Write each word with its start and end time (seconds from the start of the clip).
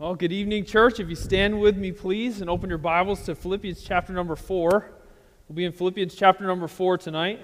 Well, 0.00 0.14
good 0.14 0.30
evening, 0.30 0.64
church. 0.64 1.00
If 1.00 1.08
you 1.08 1.16
stand 1.16 1.60
with 1.60 1.76
me, 1.76 1.90
please, 1.90 2.40
and 2.40 2.48
open 2.48 2.68
your 2.68 2.78
Bibles 2.78 3.24
to 3.24 3.34
Philippians 3.34 3.82
chapter 3.82 4.12
number 4.12 4.36
4. 4.36 4.92
We'll 5.48 5.56
be 5.56 5.64
in 5.64 5.72
Philippians 5.72 6.14
chapter 6.14 6.46
number 6.46 6.68
4 6.68 6.98
tonight. 6.98 7.40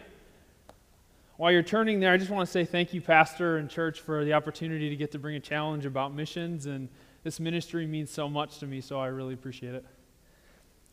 While 1.37 1.51
you're 1.51 1.65
turning 1.65 1.99
there, 1.99 2.13
I 2.13 2.17
just 2.17 2.31
want 2.31 2.47
to 2.47 2.53
say 2.53 2.65
thank 2.65 2.95
you, 2.95 3.01
Pastor 3.01 3.57
and 3.57 3.69
church, 3.69 3.99
for 3.99 4.25
the 4.25 4.35
opportunity 4.35 4.89
to 4.89 4.95
get 4.95 5.11
to 5.11 5.19
bring 5.19 5.35
a 5.35 5.41
challenge 5.41 5.85
about 5.85 6.15
missions. 6.15 6.67
And 6.67 6.89
this 7.25 7.41
ministry 7.41 7.89
means 7.89 8.13
so 8.13 8.29
much 8.29 8.61
to 8.61 8.69
me, 8.69 8.81
so 8.81 9.01
I 9.01 9.09
really 9.09 9.35
appreciate 9.35 9.75
it. 9.75 9.85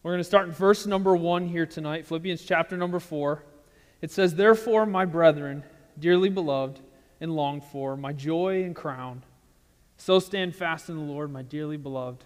We're 0.02 0.14
going 0.14 0.20
to 0.20 0.24
start 0.24 0.48
in 0.48 0.54
verse 0.54 0.88
number 0.88 1.16
1 1.16 1.48
here 1.48 1.68
tonight, 1.68 2.08
Philippians 2.08 2.44
chapter 2.44 2.76
number 2.76 3.00
4. 3.00 3.44
It 4.02 4.10
says, 4.10 4.34
Therefore, 4.34 4.88
my 4.88 5.06
brethren, 5.06 5.64
dearly 6.00 6.30
beloved 6.30 6.80
and 7.20 7.36
longed 7.36 7.66
for, 7.66 7.96
my 7.96 8.14
joy 8.14 8.64
and 8.64 8.76
crown, 8.76 9.22
so 10.02 10.18
stand 10.18 10.56
fast 10.56 10.90
in 10.90 10.96
the 10.96 11.04
Lord, 11.04 11.32
my 11.32 11.44
dearly 11.44 11.78
beloved. 11.78 12.24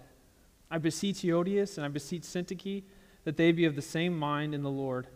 I 0.70 0.78
beseech 0.78 1.22
Euodias 1.22 1.76
and 1.76 1.84
I 1.84 1.88
beseech 1.88 2.22
Syntyche 2.22 2.84
that 3.24 3.36
they 3.36 3.52
be 3.52 3.66
of 3.66 3.76
the 3.76 3.82
same 3.82 4.18
mind 4.18 4.54
in 4.54 4.62
the 4.62 4.70
Lord. 4.70 5.06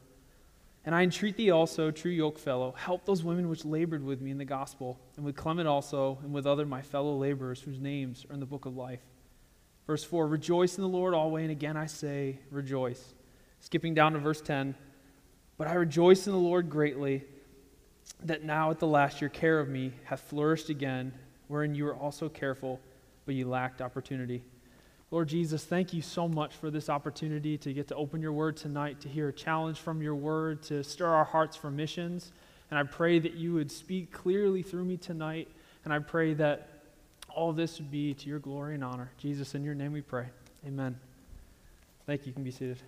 And 0.84 0.94
I 0.94 1.00
entreat 1.00 1.38
thee 1.38 1.50
also, 1.50 1.90
true 1.90 2.14
yokefellow, 2.14 2.76
help 2.76 3.06
those 3.06 3.24
women 3.24 3.48
which 3.48 3.64
labored 3.64 4.04
with 4.04 4.20
me 4.20 4.30
in 4.30 4.36
the 4.36 4.44
gospel, 4.44 5.00
and 5.16 5.24
with 5.24 5.36
Clement 5.36 5.68
also, 5.68 6.18
and 6.22 6.34
with 6.34 6.46
other 6.46 6.66
my 6.66 6.82
fellow 6.82 7.16
laborers 7.16 7.62
whose 7.62 7.80
names 7.80 8.26
are 8.28 8.34
in 8.34 8.40
the 8.40 8.46
book 8.46 8.66
of 8.66 8.76
life. 8.76 9.00
Verse 9.86 10.04
4 10.04 10.26
Rejoice 10.26 10.76
in 10.76 10.82
the 10.82 10.88
Lord 10.88 11.14
always, 11.14 11.44
and 11.44 11.52
again 11.52 11.78
I 11.78 11.86
say, 11.86 12.40
rejoice. 12.50 13.14
Skipping 13.60 13.94
down 13.94 14.12
to 14.12 14.18
verse 14.18 14.42
10 14.42 14.74
But 15.56 15.66
I 15.66 15.74
rejoice 15.74 16.26
in 16.26 16.34
the 16.34 16.38
Lord 16.38 16.68
greatly 16.68 17.24
that 18.22 18.44
now 18.44 18.70
at 18.70 18.80
the 18.80 18.86
last 18.86 19.22
your 19.22 19.30
care 19.30 19.58
of 19.58 19.70
me 19.70 19.94
hath 20.04 20.20
flourished 20.20 20.68
again 20.68 21.14
wherein 21.50 21.74
you 21.74 21.84
were 21.84 21.96
also 21.96 22.28
careful, 22.28 22.78
but 23.26 23.34
you 23.34 23.48
lacked 23.48 23.82
opportunity. 23.82 24.40
Lord 25.10 25.28
Jesus, 25.28 25.64
thank 25.64 25.92
you 25.92 26.00
so 26.00 26.28
much 26.28 26.54
for 26.54 26.70
this 26.70 26.88
opportunity 26.88 27.58
to 27.58 27.72
get 27.72 27.88
to 27.88 27.96
open 27.96 28.22
your 28.22 28.32
word 28.32 28.56
tonight, 28.56 29.00
to 29.00 29.08
hear 29.08 29.28
a 29.28 29.32
challenge 29.32 29.78
from 29.80 30.00
your 30.00 30.14
word, 30.14 30.62
to 30.62 30.84
stir 30.84 31.08
our 31.08 31.24
hearts 31.24 31.56
for 31.56 31.68
missions. 31.68 32.30
And 32.70 32.78
I 32.78 32.84
pray 32.84 33.18
that 33.18 33.34
you 33.34 33.52
would 33.54 33.72
speak 33.72 34.12
clearly 34.12 34.62
through 34.62 34.84
me 34.84 34.96
tonight. 34.96 35.48
And 35.84 35.92
I 35.92 35.98
pray 35.98 36.34
that 36.34 36.68
all 37.28 37.52
this 37.52 37.80
would 37.80 37.90
be 37.90 38.14
to 38.14 38.28
your 38.28 38.38
glory 38.38 38.76
and 38.76 38.84
honor. 38.84 39.10
Jesus, 39.18 39.56
in 39.56 39.64
your 39.64 39.74
name 39.74 39.92
we 39.92 40.02
pray. 40.02 40.26
Amen. 40.64 40.96
Thank 42.06 42.22
you. 42.22 42.26
You 42.28 42.32
can 42.34 42.44
be 42.44 42.52
seated. 42.52 42.78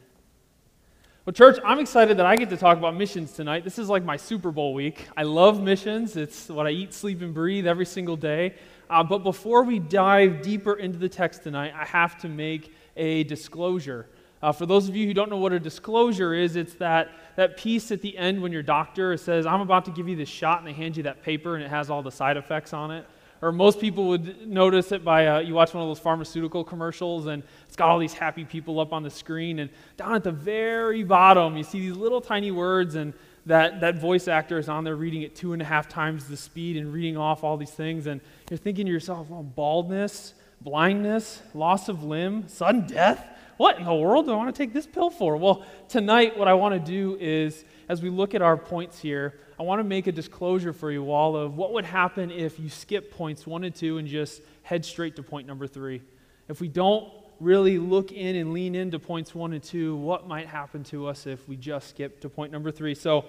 Well, 1.25 1.33
church, 1.33 1.61
I'm 1.65 1.79
excited 1.79 2.17
that 2.17 2.27
I 2.27 2.35
get 2.35 2.51
to 2.51 2.57
talk 2.57 2.79
about 2.79 2.97
missions 2.97 3.31
tonight. 3.31 3.63
This 3.63 3.79
is 3.79 3.89
like 3.89 4.03
my 4.03 4.17
Super 4.17 4.51
Bowl 4.51 4.75
week. 4.75 5.07
I 5.17 5.23
love 5.23 5.63
missions, 5.63 6.17
it's 6.17 6.49
what 6.49 6.67
I 6.67 6.71
eat, 6.71 6.93
sleep, 6.93 7.23
and 7.23 7.33
breathe 7.33 7.65
every 7.65 7.87
single 7.87 8.17
day. 8.17 8.57
Uh, 8.91 9.05
but 9.05 9.19
before 9.19 9.63
we 9.63 9.79
dive 9.79 10.43
deeper 10.43 10.73
into 10.75 10.99
the 10.99 11.09
text 11.09 11.45
tonight, 11.45 11.75
I 11.77 11.85
have 11.85 12.19
to 12.23 12.29
make 12.29 12.75
a 12.97 13.23
disclosure. 13.23 14.09
Uh, 14.43 14.51
for 14.51 14.67
those 14.67 14.89
of 14.89 14.97
you 14.97 15.07
who 15.07 15.15
don't 15.15 15.31
know 15.31 15.37
what 15.37 15.53
a 15.53 15.61
disclosure 15.61 16.35
is, 16.35 16.57
it's 16.57 16.75
that, 16.75 17.13
that 17.37 17.57
piece 17.57 17.93
at 17.93 18.03
the 18.03 18.19
end 18.19 18.43
when 18.43 18.51
your 18.51 18.65
doctor 18.65 19.17
says, 19.17 19.47
I'm 19.47 19.61
about 19.61 19.85
to 19.85 19.93
give 19.93 20.09
you 20.09 20.17
this 20.17 20.29
shot, 20.29 20.59
and 20.59 20.67
they 20.67 20.73
hand 20.73 20.97
you 20.97 21.05
that 21.05 21.23
paper 21.23 21.55
and 21.55 21.63
it 21.63 21.71
has 21.71 21.89
all 21.89 22.03
the 22.03 22.11
side 22.11 22.37
effects 22.37 22.73
on 22.73 22.91
it 22.91 23.07
or 23.43 23.53
most 23.53 23.81
people 23.81 24.09
would 24.09 24.49
notice 24.49 24.93
it 24.93 25.05
by 25.05 25.27
uh, 25.27 25.39
you 25.41 25.53
watch 25.53 25.75
one 25.75 25.83
of 25.83 25.89
those 25.89 25.99
pharmaceutical 25.99 26.65
commercials 26.65 27.27
and 27.27 27.43
it's 27.67 27.77
got 27.77 27.91
all 27.91 27.99
these 27.99 28.15
happy 28.15 28.45
people 28.45 28.81
up 28.81 28.93
on 28.93 29.03
the 29.03 29.11
screen 29.11 29.59
and 29.59 29.69
down 29.97 30.15
at 30.15 30.25
the 30.25 30.33
very 30.33 31.03
bottom 31.03 31.57
you 31.57 31.65
see 31.65 31.81
these 31.81 31.97
little 31.97 32.21
tiny 32.21 32.51
words 32.51 32.95
and 32.95 33.13
that, 33.47 33.81
that 33.81 33.99
voice 33.99 34.29
actor 34.29 34.59
is 34.59 34.69
on 34.69 34.85
there 34.85 34.97
reading 34.97 35.25
at 35.25 35.35
two 35.35 35.53
and 35.53 35.61
a 35.61 35.65
half 35.65 35.89
times 35.89 36.27
the 36.27 36.37
speed 36.37 36.77
and 36.77 36.93
reading 36.93 37.17
off 37.17 37.43
all 37.43 37.57
these 37.57 37.71
things. 37.71 38.07
And 38.07 38.21
you're 38.51 38.59
thinking 38.59 38.87
to 38.87 38.93
yourself 38.93 39.27
baldness 39.31 40.35
blindness 40.61 41.43
loss 41.55 41.89
of 41.89 42.05
limb 42.05 42.47
sudden 42.47 42.87
death 42.87 43.27
what 43.63 43.79
in 43.79 43.85
the 43.85 43.95
world 43.95 44.27
do 44.27 44.33
i 44.33 44.37
want 44.37 44.55
to 44.55 44.63
take 44.63 44.73
this 44.73 44.87
pill 44.87 45.11
for 45.11 45.37
well 45.37 45.65
tonight 45.89 46.37
what 46.37 46.49
i 46.49 46.55
want 46.55 46.75
to 46.75 46.81
do 46.81 47.17
is 47.21 47.65
as 47.89 48.03
we 48.03 48.11
look 48.11 48.35
at 48.35 48.43
our 48.43 48.57
points 48.57 48.99
here 48.99 49.35
I 49.63 49.65
want 49.65 49.79
to 49.79 49.85
make 49.85 50.09
a 50.09 50.13
disclosure 50.13 50.73
for 50.73 50.91
you 50.91 51.13
all 51.13 51.37
of 51.37 51.57
what 51.57 51.73
would 51.75 51.85
happen 51.85 52.33
if 52.33 52.59
you 52.59 52.69
skip 52.69 53.13
points 53.13 53.47
one 53.47 53.63
and 53.63 53.73
two 53.73 53.99
and 53.99 54.09
just 54.09 54.43
head 54.65 54.85
straight 54.85 55.15
to 55.15 55.23
point 55.23 55.47
number 55.47 55.69
three. 55.69 56.03
If 56.49 56.61
we 56.61 56.67
don't 56.67 57.13
really 57.39 57.79
look 57.79 58.11
in 58.11 58.35
and 58.35 58.53
lean 58.53 58.75
into 58.75 58.99
points 58.99 59.37
one 59.37 59.53
and 59.53 59.63
two, 59.63 59.95
what 59.95 60.27
might 60.27 60.49
happen 60.49 60.83
to 60.87 61.07
us 61.07 61.29
if 61.29 61.49
we 61.49 61.55
just 61.57 61.91
skip 61.91 62.21
to 62.23 62.29
point 62.29 62.51
number 62.51 62.73
three? 62.73 62.97
So, 62.97 63.27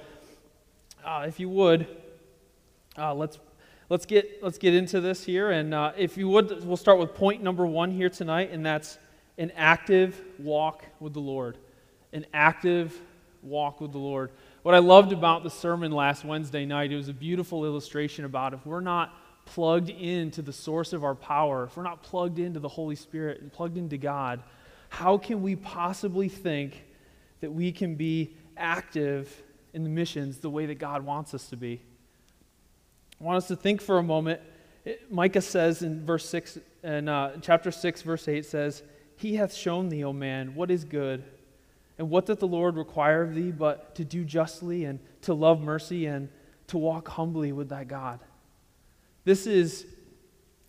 uh, 1.05 1.25
if 1.27 1.39
you 1.39 1.49
would, 1.49 1.85
uh, 2.97 3.13
let's 3.13 3.37
let's 3.89 4.07
get 4.07 4.41
let's 4.41 4.57
get 4.57 4.73
into 4.73 5.01
this 5.01 5.23
here, 5.23 5.51
and 5.51 5.71
uh, 5.71 5.91
if 5.95 6.17
you 6.17 6.29
would, 6.29 6.65
we'll 6.65 6.77
start 6.77 6.97
with 6.97 7.13
point 7.13 7.43
number 7.43 7.67
one 7.67 7.91
here 7.91 8.09
tonight, 8.09 8.49
and 8.51 8.65
that's 8.65 8.97
an 9.37 9.51
active 9.55 10.19
walk 10.39 10.85
with 10.99 11.13
the 11.13 11.19
Lord. 11.19 11.57
An 12.11 12.25
active 12.33 12.97
walk 13.41 13.81
with 13.81 13.91
the 13.91 13.97
Lord. 13.97 14.31
What 14.61 14.75
I 14.75 14.79
loved 14.79 15.11
about 15.11 15.43
the 15.43 15.49
sermon 15.49 15.91
last 15.91 16.23
Wednesday 16.23 16.65
night, 16.65 16.91
it 16.91 16.95
was 16.95 17.09
a 17.09 17.13
beautiful 17.13 17.65
illustration 17.65 18.25
about 18.25 18.53
if 18.53 18.65
we're 18.65 18.79
not 18.79 19.17
plugged 19.45 19.89
into 19.89 20.41
the 20.41 20.53
source 20.53 20.93
of 20.93 21.03
our 21.03 21.15
power, 21.15 21.65
if 21.65 21.75
we're 21.75 21.83
not 21.83 22.01
plugged 22.01 22.39
into 22.39 22.59
the 22.59 22.69
Holy 22.69 22.95
Spirit 22.95 23.41
and 23.41 23.51
plugged 23.51 23.77
into 23.77 23.97
God, 23.97 24.41
how 24.89 25.17
can 25.17 25.41
we 25.41 25.55
possibly 25.55 26.29
think 26.29 26.83
that 27.41 27.51
we 27.51 27.71
can 27.71 27.95
be 27.95 28.35
active 28.55 29.43
in 29.73 29.83
the 29.83 29.89
missions 29.89 30.37
the 30.37 30.49
way 30.49 30.67
that 30.67 30.75
God 30.75 31.03
wants 31.03 31.33
us 31.33 31.47
to 31.49 31.57
be? 31.57 31.81
I 33.19 33.23
want 33.23 33.37
us 33.37 33.47
to 33.47 33.55
think 33.55 33.81
for 33.81 33.97
a 33.97 34.03
moment. 34.03 34.39
Micah 35.09 35.41
says 35.41 35.81
in 35.81 36.05
verse 36.05 36.27
6, 36.29 36.59
in 36.83 37.09
uh, 37.09 37.37
chapter 37.41 37.71
6, 37.71 38.01
verse 38.01 38.27
8 38.27 38.45
says, 38.45 38.83
He 39.15 39.35
hath 39.35 39.53
shown 39.53 39.89
thee, 39.89 40.03
O 40.03 40.13
man, 40.13 40.55
what 40.55 40.71
is 40.71 40.83
good 40.83 41.23
and 41.97 42.09
what 42.09 42.25
doth 42.25 42.39
the 42.39 42.47
Lord 42.47 42.75
require 42.75 43.23
of 43.23 43.35
thee 43.35 43.51
but 43.51 43.95
to 43.95 44.05
do 44.05 44.25
justly 44.25 44.85
and 44.85 44.99
to 45.21 45.33
love 45.33 45.61
mercy 45.61 46.05
and 46.05 46.29
to 46.67 46.77
walk 46.77 47.07
humbly 47.07 47.51
with 47.51 47.69
thy 47.69 47.83
God? 47.83 48.19
This 49.25 49.47
is 49.47 49.85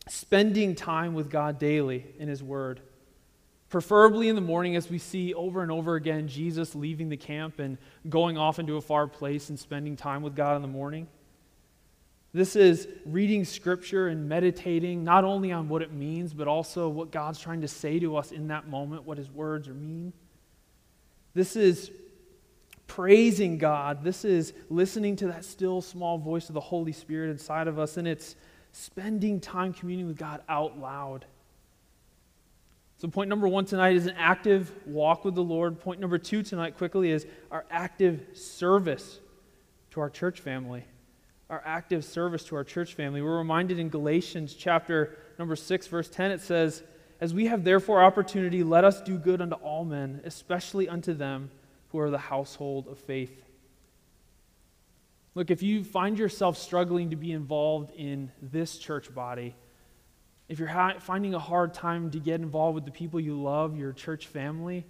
spending 0.08 0.74
time 0.74 1.14
with 1.14 1.30
God 1.30 1.58
daily 1.58 2.06
in 2.18 2.28
His 2.28 2.42
Word. 2.42 2.80
Preferably 3.70 4.28
in 4.28 4.36
the 4.36 4.40
morning, 4.40 4.76
as 4.76 4.88
we 4.88 4.98
see 4.98 5.34
over 5.34 5.62
and 5.62 5.72
over 5.72 5.96
again 5.96 6.28
Jesus 6.28 6.74
leaving 6.74 7.08
the 7.08 7.16
camp 7.16 7.58
and 7.58 7.78
going 8.08 8.38
off 8.38 8.58
into 8.60 8.76
a 8.76 8.80
far 8.80 9.08
place 9.08 9.48
and 9.48 9.58
spending 9.58 9.96
time 9.96 10.22
with 10.22 10.36
God 10.36 10.54
in 10.54 10.62
the 10.62 10.68
morning. 10.68 11.08
This 12.34 12.56
is 12.56 12.88
reading 13.06 13.44
Scripture 13.44 14.08
and 14.08 14.28
meditating 14.28 15.04
not 15.04 15.22
only 15.22 15.52
on 15.52 15.68
what 15.68 15.82
it 15.82 15.92
means, 15.92 16.34
but 16.34 16.48
also 16.48 16.88
what 16.88 17.12
God's 17.12 17.38
trying 17.38 17.60
to 17.60 17.68
say 17.68 18.00
to 18.00 18.16
us 18.16 18.32
in 18.32 18.48
that 18.48 18.66
moment, 18.68 19.04
what 19.04 19.18
His 19.18 19.30
words 19.30 19.68
are 19.68 19.74
mean. 19.74 20.12
This 21.32 21.54
is 21.54 21.92
praising 22.88 23.56
God. 23.56 24.02
This 24.02 24.24
is 24.24 24.52
listening 24.68 25.14
to 25.16 25.28
that 25.28 25.44
still 25.44 25.80
small 25.80 26.18
voice 26.18 26.48
of 26.48 26.54
the 26.54 26.60
Holy 26.60 26.90
Spirit 26.90 27.30
inside 27.30 27.68
of 27.68 27.78
us, 27.78 27.98
and 27.98 28.08
it's 28.08 28.34
spending 28.72 29.38
time 29.38 29.72
communing 29.72 30.08
with 30.08 30.18
God 30.18 30.42
out 30.48 30.76
loud. 30.76 31.26
So, 32.96 33.06
point 33.06 33.30
number 33.30 33.46
one 33.46 33.64
tonight 33.64 33.94
is 33.94 34.06
an 34.06 34.16
active 34.18 34.72
walk 34.86 35.24
with 35.24 35.36
the 35.36 35.42
Lord. 35.42 35.78
Point 35.78 36.00
number 36.00 36.18
two 36.18 36.42
tonight, 36.42 36.78
quickly, 36.78 37.12
is 37.12 37.28
our 37.52 37.64
active 37.70 38.26
service 38.32 39.20
to 39.92 40.00
our 40.00 40.10
church 40.10 40.40
family. 40.40 40.84
Our 41.50 41.62
active 41.64 42.04
service 42.04 42.44
to 42.44 42.56
our 42.56 42.64
church 42.64 42.94
family. 42.94 43.20
We're 43.20 43.38
reminded 43.38 43.78
in 43.78 43.90
Galatians 43.90 44.54
chapter 44.54 45.16
number 45.38 45.56
6, 45.56 45.86
verse 45.88 46.08
10, 46.08 46.30
it 46.30 46.40
says, 46.40 46.82
as 47.20 47.32
we 47.32 47.46
have 47.46 47.64
therefore 47.64 48.02
opportunity, 48.02 48.62
let 48.62 48.84
us 48.84 49.00
do 49.00 49.18
good 49.18 49.40
unto 49.40 49.54
all 49.56 49.84
men, 49.84 50.20
especially 50.24 50.88
unto 50.88 51.14
them 51.14 51.50
who 51.88 51.98
are 51.98 52.10
the 52.10 52.18
household 52.18 52.88
of 52.88 52.98
faith. 52.98 53.44
Look, 55.34 55.50
if 55.50 55.62
you 55.62 55.84
find 55.84 56.18
yourself 56.18 56.58
struggling 56.58 57.10
to 57.10 57.16
be 57.16 57.32
involved 57.32 57.92
in 57.96 58.30
this 58.42 58.78
church 58.78 59.14
body, 59.14 59.54
if 60.48 60.58
you're 60.58 60.68
ha- 60.68 60.98
finding 60.98 61.34
a 61.34 61.38
hard 61.38 61.74
time 61.74 62.10
to 62.10 62.18
get 62.18 62.40
involved 62.40 62.74
with 62.74 62.84
the 62.84 62.90
people 62.90 63.20
you 63.20 63.40
love, 63.40 63.76
your 63.76 63.92
church 63.92 64.26
family, 64.26 64.84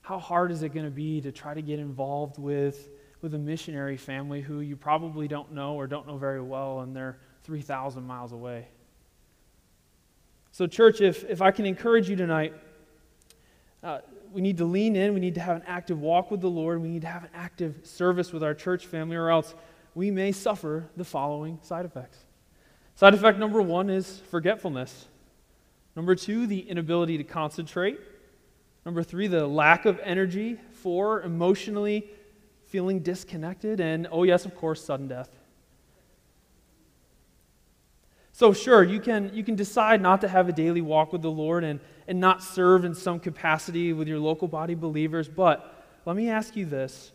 how 0.00 0.18
hard 0.18 0.50
is 0.50 0.62
it 0.62 0.70
going 0.70 0.86
to 0.86 0.90
be 0.90 1.20
to 1.20 1.32
try 1.32 1.54
to 1.54 1.62
get 1.62 1.78
involved 1.78 2.38
with, 2.38 2.88
with 3.20 3.34
a 3.34 3.38
missionary 3.38 3.96
family 3.96 4.40
who 4.40 4.60
you 4.60 4.76
probably 4.76 5.28
don't 5.28 5.52
know 5.52 5.74
or 5.74 5.86
don't 5.86 6.06
know 6.06 6.16
very 6.16 6.40
well 6.40 6.80
and 6.80 6.94
they're 6.94 7.18
3,000 7.44 8.02
miles 8.02 8.32
away? 8.32 8.68
So, 10.52 10.66
church, 10.66 11.00
if, 11.00 11.24
if 11.24 11.42
I 11.42 11.50
can 11.50 11.66
encourage 11.66 12.08
you 12.08 12.16
tonight, 12.16 12.54
uh, 13.82 13.98
we 14.32 14.40
need 14.40 14.58
to 14.58 14.64
lean 14.64 14.96
in. 14.96 15.14
We 15.14 15.20
need 15.20 15.34
to 15.34 15.40
have 15.40 15.56
an 15.56 15.62
active 15.66 16.00
walk 16.00 16.30
with 16.30 16.40
the 16.40 16.50
Lord. 16.50 16.82
We 16.82 16.88
need 16.88 17.02
to 17.02 17.08
have 17.08 17.24
an 17.24 17.30
active 17.34 17.80
service 17.84 18.32
with 18.32 18.42
our 18.42 18.54
church 18.54 18.86
family, 18.86 19.16
or 19.16 19.30
else 19.30 19.54
we 19.94 20.10
may 20.10 20.32
suffer 20.32 20.88
the 20.96 21.04
following 21.04 21.58
side 21.62 21.84
effects. 21.84 22.18
Side 22.94 23.14
effect 23.14 23.38
number 23.38 23.62
one 23.62 23.90
is 23.90 24.20
forgetfulness. 24.30 25.06
Number 25.94 26.14
two, 26.14 26.46
the 26.46 26.60
inability 26.60 27.18
to 27.18 27.24
concentrate. 27.24 27.98
Number 28.84 29.02
three, 29.02 29.26
the 29.26 29.46
lack 29.46 29.86
of 29.86 30.00
energy. 30.02 30.58
Four, 30.72 31.22
emotionally 31.22 32.10
feeling 32.68 33.00
disconnected. 33.00 33.80
And 33.80 34.06
oh, 34.10 34.22
yes, 34.22 34.44
of 34.44 34.54
course, 34.54 34.84
sudden 34.84 35.08
death. 35.08 35.30
So, 38.32 38.52
sure, 38.52 38.84
you 38.84 39.00
can, 39.00 39.32
you 39.34 39.42
can 39.42 39.56
decide 39.56 40.00
not 40.00 40.20
to 40.20 40.28
have 40.28 40.48
a 40.48 40.52
daily 40.52 40.80
walk 40.80 41.12
with 41.12 41.22
the 41.22 41.30
Lord 41.30 41.64
and, 41.64 41.80
and 42.06 42.20
not 42.20 42.40
serve 42.40 42.84
in 42.84 42.94
some 42.94 43.18
capacity 43.18 43.92
with 43.92 44.06
your 44.06 44.20
local 44.20 44.46
body 44.46 44.76
believers, 44.76 45.28
but 45.28 45.84
let 46.06 46.14
me 46.14 46.30
ask 46.30 46.54
you 46.54 46.64
this. 46.64 47.10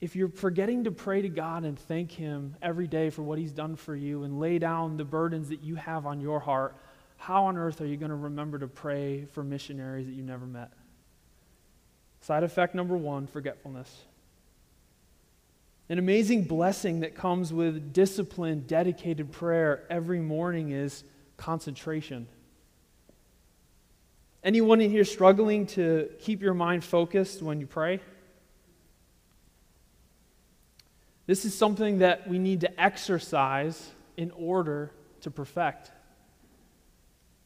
If 0.00 0.16
you're 0.16 0.30
forgetting 0.30 0.82
to 0.84 0.90
pray 0.90 1.22
to 1.22 1.28
God 1.28 1.64
and 1.64 1.78
thank 1.78 2.10
Him 2.10 2.56
every 2.60 2.88
day 2.88 3.08
for 3.08 3.22
what 3.22 3.38
He's 3.38 3.52
done 3.52 3.76
for 3.76 3.94
you 3.94 4.24
and 4.24 4.40
lay 4.40 4.58
down 4.58 4.96
the 4.96 5.04
burdens 5.04 5.48
that 5.50 5.62
you 5.62 5.76
have 5.76 6.06
on 6.06 6.20
your 6.20 6.40
heart, 6.40 6.74
how 7.18 7.44
on 7.44 7.56
earth 7.56 7.80
are 7.80 7.86
you 7.86 7.96
going 7.96 8.10
to 8.10 8.16
remember 8.16 8.58
to 8.58 8.66
pray 8.66 9.26
for 9.26 9.44
missionaries 9.44 10.06
that 10.06 10.14
you 10.14 10.24
never 10.24 10.44
met? 10.44 10.72
Side 12.20 12.42
effect 12.42 12.74
number 12.74 12.96
one 12.96 13.28
forgetfulness. 13.28 14.06
An 15.92 15.98
amazing 15.98 16.44
blessing 16.44 17.00
that 17.00 17.14
comes 17.14 17.52
with 17.52 17.92
disciplined, 17.92 18.66
dedicated 18.66 19.30
prayer 19.30 19.84
every 19.90 20.20
morning 20.20 20.70
is 20.70 21.04
concentration. 21.36 22.26
Anyone 24.42 24.80
in 24.80 24.90
here 24.90 25.04
struggling 25.04 25.66
to 25.66 26.08
keep 26.18 26.40
your 26.40 26.54
mind 26.54 26.82
focused 26.82 27.42
when 27.42 27.60
you 27.60 27.66
pray? 27.66 28.00
This 31.26 31.44
is 31.44 31.54
something 31.54 31.98
that 31.98 32.26
we 32.26 32.38
need 32.38 32.62
to 32.62 32.80
exercise 32.80 33.90
in 34.16 34.30
order 34.30 34.92
to 35.20 35.30
perfect. 35.30 35.92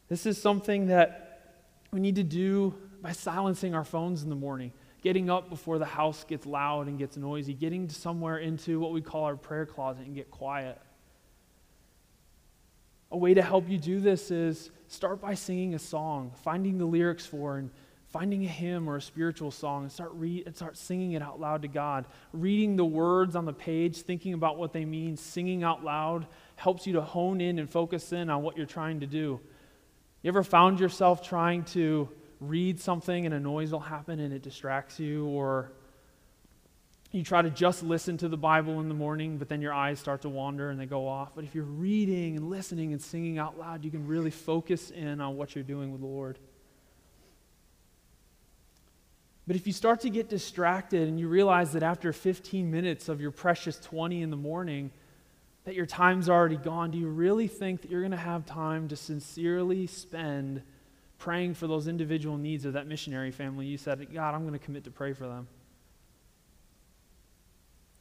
This 0.07 0.25
is 0.25 0.41
something 0.41 0.87
that 0.87 1.57
we 1.91 1.99
need 1.99 2.15
to 2.15 2.23
do 2.23 2.75
by 3.01 3.11
silencing 3.11 3.75
our 3.75 3.83
phones 3.83 4.23
in 4.23 4.29
the 4.29 4.37
morning 4.37 4.71
getting 5.07 5.29
up 5.29 5.49
before 5.49 5.79
the 5.79 5.85
house 5.85 6.25
gets 6.25 6.45
loud 6.45 6.87
and 6.87 6.99
gets 6.99 7.15
noisy, 7.15 7.53
getting 7.53 7.87
somewhere 7.87 8.39
into 8.39 8.77
what 8.77 8.91
we 8.91 8.99
call 8.99 9.23
our 9.23 9.37
prayer 9.37 9.65
closet 9.65 10.05
and 10.05 10.13
get 10.13 10.29
quiet. 10.29 10.77
A 13.11 13.17
way 13.17 13.33
to 13.33 13.41
help 13.41 13.69
you 13.69 13.77
do 13.77 14.01
this 14.01 14.31
is 14.31 14.69
start 14.89 15.21
by 15.21 15.33
singing 15.33 15.75
a 15.75 15.79
song, 15.79 16.33
finding 16.43 16.77
the 16.77 16.83
lyrics 16.83 17.25
for 17.25 17.57
and 17.57 17.71
finding 18.09 18.43
a 18.43 18.49
hymn 18.49 18.89
or 18.89 18.97
a 18.97 19.01
spiritual 19.01 19.49
song 19.49 19.83
and 19.83 19.91
start 19.93 20.11
read 20.11 20.45
and 20.45 20.53
start 20.53 20.75
singing 20.75 21.13
it 21.13 21.21
out 21.21 21.39
loud 21.39 21.61
to 21.61 21.69
God. 21.69 22.03
Reading 22.33 22.75
the 22.75 22.83
words 22.83 23.37
on 23.37 23.45
the 23.45 23.53
page, 23.53 24.01
thinking 24.01 24.33
about 24.33 24.57
what 24.57 24.73
they 24.73 24.83
mean, 24.83 25.15
singing 25.15 25.63
out 25.63 25.85
loud 25.85 26.27
helps 26.57 26.85
you 26.85 26.91
to 26.91 27.01
hone 27.01 27.39
in 27.39 27.59
and 27.59 27.69
focus 27.69 28.11
in 28.11 28.29
on 28.29 28.43
what 28.43 28.57
you're 28.57 28.65
trying 28.65 28.99
to 28.99 29.07
do. 29.07 29.39
You 30.21 30.27
ever 30.27 30.43
found 30.43 30.81
yourself 30.81 31.25
trying 31.25 31.63
to 31.63 32.09
read 32.39 32.79
something 32.79 33.25
and 33.25 33.33
a 33.33 33.39
noise 33.39 33.71
will 33.71 33.79
happen 33.79 34.19
and 34.19 34.33
it 34.33 34.41
distracts 34.41 34.99
you, 34.99 35.25
or 35.25 35.71
you 37.11 37.23
try 37.23 37.41
to 37.41 37.49
just 37.49 37.83
listen 37.83 38.17
to 38.17 38.27
the 38.27 38.37
Bible 38.37 38.79
in 38.79 38.89
the 38.89 38.93
morning, 38.93 39.37
but 39.37 39.47
then 39.49 39.61
your 39.61 39.73
eyes 39.73 39.99
start 39.99 40.21
to 40.23 40.29
wander 40.29 40.69
and 40.69 40.79
they 40.79 40.85
go 40.85 41.07
off. 41.07 41.33
But 41.35 41.45
if 41.45 41.55
you're 41.55 41.63
reading 41.63 42.35
and 42.35 42.49
listening 42.49 42.91
and 42.91 43.01
singing 43.01 43.37
out 43.39 43.57
loud, 43.57 43.85
you 43.85 43.91
can 43.91 44.07
really 44.07 44.31
focus 44.31 44.91
in 44.91 45.21
on 45.21 45.37
what 45.37 45.55
you're 45.55 45.63
doing 45.63 45.91
with 45.91 46.01
the 46.01 46.07
Lord. 46.07 46.37
But 49.47 49.55
if 49.55 49.65
you 49.65 49.71
start 49.71 50.01
to 50.01 50.09
get 50.09 50.27
distracted 50.27 51.07
and 51.07 51.17
you 51.17 51.29
realize 51.29 51.71
that 51.71 51.81
after 51.81 52.11
15 52.11 52.69
minutes 52.69 53.07
of 53.07 53.21
your 53.21 53.31
precious 53.31 53.79
20 53.79 54.21
in 54.21 54.29
the 54.29 54.35
morning, 54.35 54.91
that 55.63 55.73
your 55.73 55.85
time's 55.85 56.29
already 56.29 56.57
gone, 56.57 56.91
do 56.91 56.97
you 56.97 57.07
really 57.07 57.47
think 57.47 57.81
that 57.81 57.89
you're 57.89 58.01
going 58.01 58.11
to 58.11 58.17
have 58.17 58.45
time 58.45 58.89
to 58.89 58.97
sincerely 58.97 59.87
spend 59.87 60.61
praying 61.17 61.55
for 61.55 61.67
those 61.67 61.87
individual 61.87 62.37
needs 62.37 62.65
of 62.65 62.73
that 62.73 62.87
missionary 62.87 63.31
family, 63.31 63.65
you 63.65 63.77
said, 63.77 64.05
God, 64.13 64.35
I'm 64.35 64.41
going 64.41 64.53
to 64.53 64.63
commit 64.63 64.83
to 64.85 64.91
pray 64.91 65.13
for 65.13 65.27
them. 65.27 65.47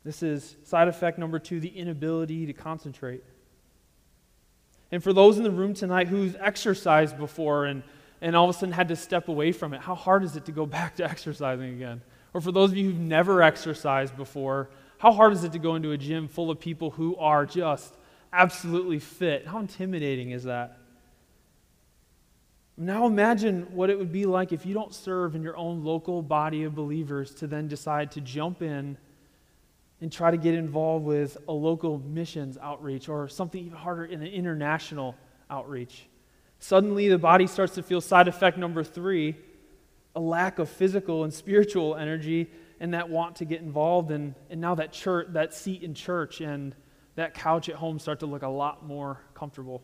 This 0.04 0.22
is 0.22 0.56
side 0.64 0.86
effect 0.86 1.18
number 1.18 1.38
two 1.38 1.58
the 1.58 1.68
inability 1.68 2.46
to 2.46 2.52
concentrate. 2.52 3.24
And 4.92 5.02
for 5.02 5.12
those 5.12 5.36
in 5.36 5.42
the 5.42 5.50
room 5.50 5.74
tonight 5.74 6.08
who've 6.08 6.36
exercised 6.38 7.18
before 7.18 7.64
and, 7.64 7.82
and 8.20 8.36
all 8.36 8.48
of 8.48 8.54
a 8.54 8.58
sudden 8.58 8.72
had 8.72 8.88
to 8.88 8.96
step 8.96 9.28
away 9.28 9.50
from 9.50 9.74
it, 9.74 9.80
how 9.80 9.96
hard 9.96 10.22
is 10.22 10.36
it 10.36 10.44
to 10.44 10.52
go 10.52 10.64
back 10.66 10.96
to 10.96 11.04
exercising 11.04 11.74
again? 11.74 12.02
Or 12.34 12.40
for 12.40 12.52
those 12.52 12.70
of 12.70 12.76
you 12.76 12.90
who've 12.90 13.00
never 13.00 13.42
exercised 13.42 14.16
before, 14.16 14.70
how 14.98 15.10
hard 15.10 15.32
is 15.32 15.42
it 15.42 15.52
to 15.52 15.58
go 15.58 15.74
into 15.74 15.90
a 15.92 15.98
gym 15.98 16.28
full 16.28 16.50
of 16.50 16.60
people 16.60 16.90
who 16.90 17.16
are 17.16 17.44
just 17.44 17.94
absolutely 18.32 18.98
fit? 18.98 19.46
How 19.46 19.58
intimidating 19.58 20.30
is 20.30 20.44
that? 20.44 20.78
Now 22.76 23.06
imagine 23.06 23.68
what 23.72 23.88
it 23.88 23.98
would 23.98 24.12
be 24.12 24.26
like 24.26 24.52
if 24.52 24.66
you 24.66 24.74
don't 24.74 24.94
serve 24.94 25.34
in 25.34 25.42
your 25.42 25.56
own 25.56 25.82
local 25.82 26.22
body 26.22 26.64
of 26.64 26.74
believers 26.74 27.34
to 27.36 27.46
then 27.46 27.68
decide 27.68 28.10
to 28.12 28.20
jump 28.20 28.60
in 28.60 28.98
and 30.02 30.12
try 30.12 30.30
to 30.30 30.36
get 30.36 30.52
involved 30.52 31.06
with 31.06 31.38
a 31.48 31.52
local 31.52 31.98
missions 31.98 32.58
outreach 32.58 33.08
or 33.08 33.28
something 33.28 33.64
even 33.64 33.78
harder 33.78 34.04
in 34.04 34.20
an 34.20 34.28
international 34.28 35.14
outreach. 35.48 36.06
Suddenly, 36.58 37.08
the 37.08 37.18
body 37.18 37.46
starts 37.46 37.74
to 37.76 37.82
feel 37.82 38.02
side 38.02 38.28
effect 38.28 38.58
number 38.58 38.84
three 38.84 39.36
a 40.14 40.20
lack 40.20 40.58
of 40.58 40.68
physical 40.70 41.24
and 41.24 41.32
spiritual 41.32 41.94
energy 41.94 42.50
and 42.80 42.94
that 42.94 43.08
want 43.08 43.36
to 43.36 43.44
get 43.44 43.60
involved. 43.60 44.10
And, 44.10 44.34
and 44.50 44.60
now 44.60 44.74
that, 44.74 44.92
church, 44.92 45.28
that 45.32 45.52
seat 45.52 45.82
in 45.82 45.94
church 45.94 46.40
and 46.40 46.74
that 47.16 47.34
couch 47.34 47.68
at 47.68 47.74
home 47.76 47.98
start 47.98 48.20
to 48.20 48.26
look 48.26 48.42
a 48.42 48.48
lot 48.48 48.84
more 48.84 49.20
comfortable. 49.34 49.82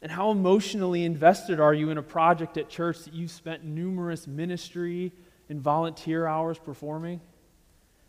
And 0.00 0.12
how 0.12 0.30
emotionally 0.30 1.04
invested 1.04 1.58
are 1.58 1.74
you 1.74 1.90
in 1.90 1.98
a 1.98 2.02
project 2.02 2.56
at 2.56 2.68
church 2.68 3.00
that 3.04 3.14
you've 3.14 3.32
spent 3.32 3.64
numerous 3.64 4.26
ministry 4.26 5.12
and 5.48 5.60
volunteer 5.60 6.26
hours 6.26 6.58
performing? 6.58 7.20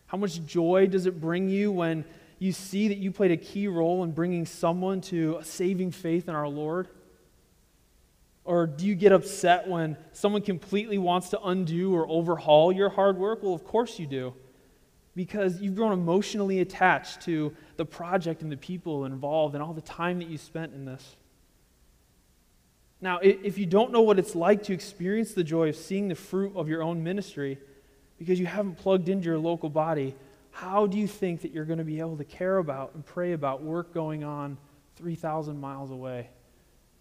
How 0.05 0.17
much 0.17 0.43
joy 0.45 0.87
does 0.87 1.05
it 1.05 1.19
bring 1.19 1.49
you 1.49 1.71
when 1.71 2.05
you 2.37 2.51
see 2.51 2.87
that 2.87 2.97
you 2.97 3.11
played 3.11 3.31
a 3.31 3.37
key 3.37 3.67
role 3.67 4.03
in 4.03 4.11
bringing 4.11 4.45
someone 4.45 5.01
to 5.01 5.37
a 5.37 5.43
saving 5.43 5.91
faith 5.91 6.27
in 6.27 6.35
our 6.35 6.47
Lord? 6.47 6.87
Or 8.45 8.65
do 8.65 8.87
you 8.87 8.95
get 8.95 9.11
upset 9.11 9.67
when 9.67 9.97
someone 10.11 10.41
completely 10.41 10.97
wants 10.97 11.29
to 11.29 11.41
undo 11.41 11.93
or 11.93 12.07
overhaul 12.07 12.71
your 12.71 12.89
hard 12.89 13.17
work? 13.17 13.43
Well, 13.43 13.53
of 13.53 13.63
course 13.63 13.99
you 13.99 14.07
do. 14.07 14.33
Because 15.15 15.59
you've 15.59 15.75
grown 15.75 15.91
emotionally 15.91 16.59
attached 16.59 17.21
to 17.21 17.53
the 17.77 17.85
project 17.85 18.41
and 18.41 18.51
the 18.51 18.57
people 18.57 19.05
involved 19.05 19.53
and 19.53 19.63
all 19.63 19.73
the 19.73 19.81
time 19.81 20.19
that 20.19 20.29
you 20.29 20.37
spent 20.37 20.73
in 20.73 20.85
this. 20.85 21.17
Now, 23.01 23.19
if 23.19 23.57
you 23.57 23.65
don't 23.65 23.91
know 23.91 24.01
what 24.01 24.19
it's 24.19 24.35
like 24.35 24.63
to 24.63 24.73
experience 24.73 25.33
the 25.33 25.43
joy 25.43 25.69
of 25.69 25.75
seeing 25.75 26.09
the 26.09 26.15
fruit 26.15 26.53
of 26.55 26.67
your 26.67 26.83
own 26.83 27.01
ministry 27.01 27.57
because 28.17 28.39
you 28.39 28.45
haven't 28.45 28.75
plugged 28.75 29.07
into 29.07 29.25
your 29.25 29.37
local 29.37 29.69
body, 29.69 30.15
how 30.51 30.85
do 30.85 30.97
you 30.97 31.07
think 31.07 31.41
that 31.41 31.51
you're 31.51 31.65
going 31.65 31.79
to 31.79 31.85
be 31.85 31.99
able 31.99 32.17
to 32.17 32.25
care 32.25 32.57
about 32.57 32.93
and 32.95 33.05
pray 33.05 33.31
about 33.31 33.63
work 33.63 33.93
going 33.93 34.25
on 34.25 34.57
3,000 34.97 35.59
miles 35.59 35.91
away 35.91 36.29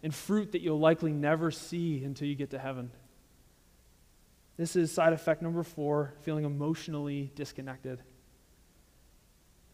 and 0.05 0.15
fruit 0.15 0.53
that 0.53 0.63
you'll 0.63 0.79
likely 0.79 1.13
never 1.13 1.51
see 1.51 2.05
until 2.05 2.29
you 2.29 2.37
get 2.37 2.51
to 2.51 2.59
heaven? 2.59 2.93
This 4.57 4.77
is 4.77 4.93
side 4.93 5.13
effect 5.13 5.43
number 5.43 5.65
four 5.65 6.15
feeling 6.21 6.45
emotionally 6.45 7.33
disconnected. 7.35 8.01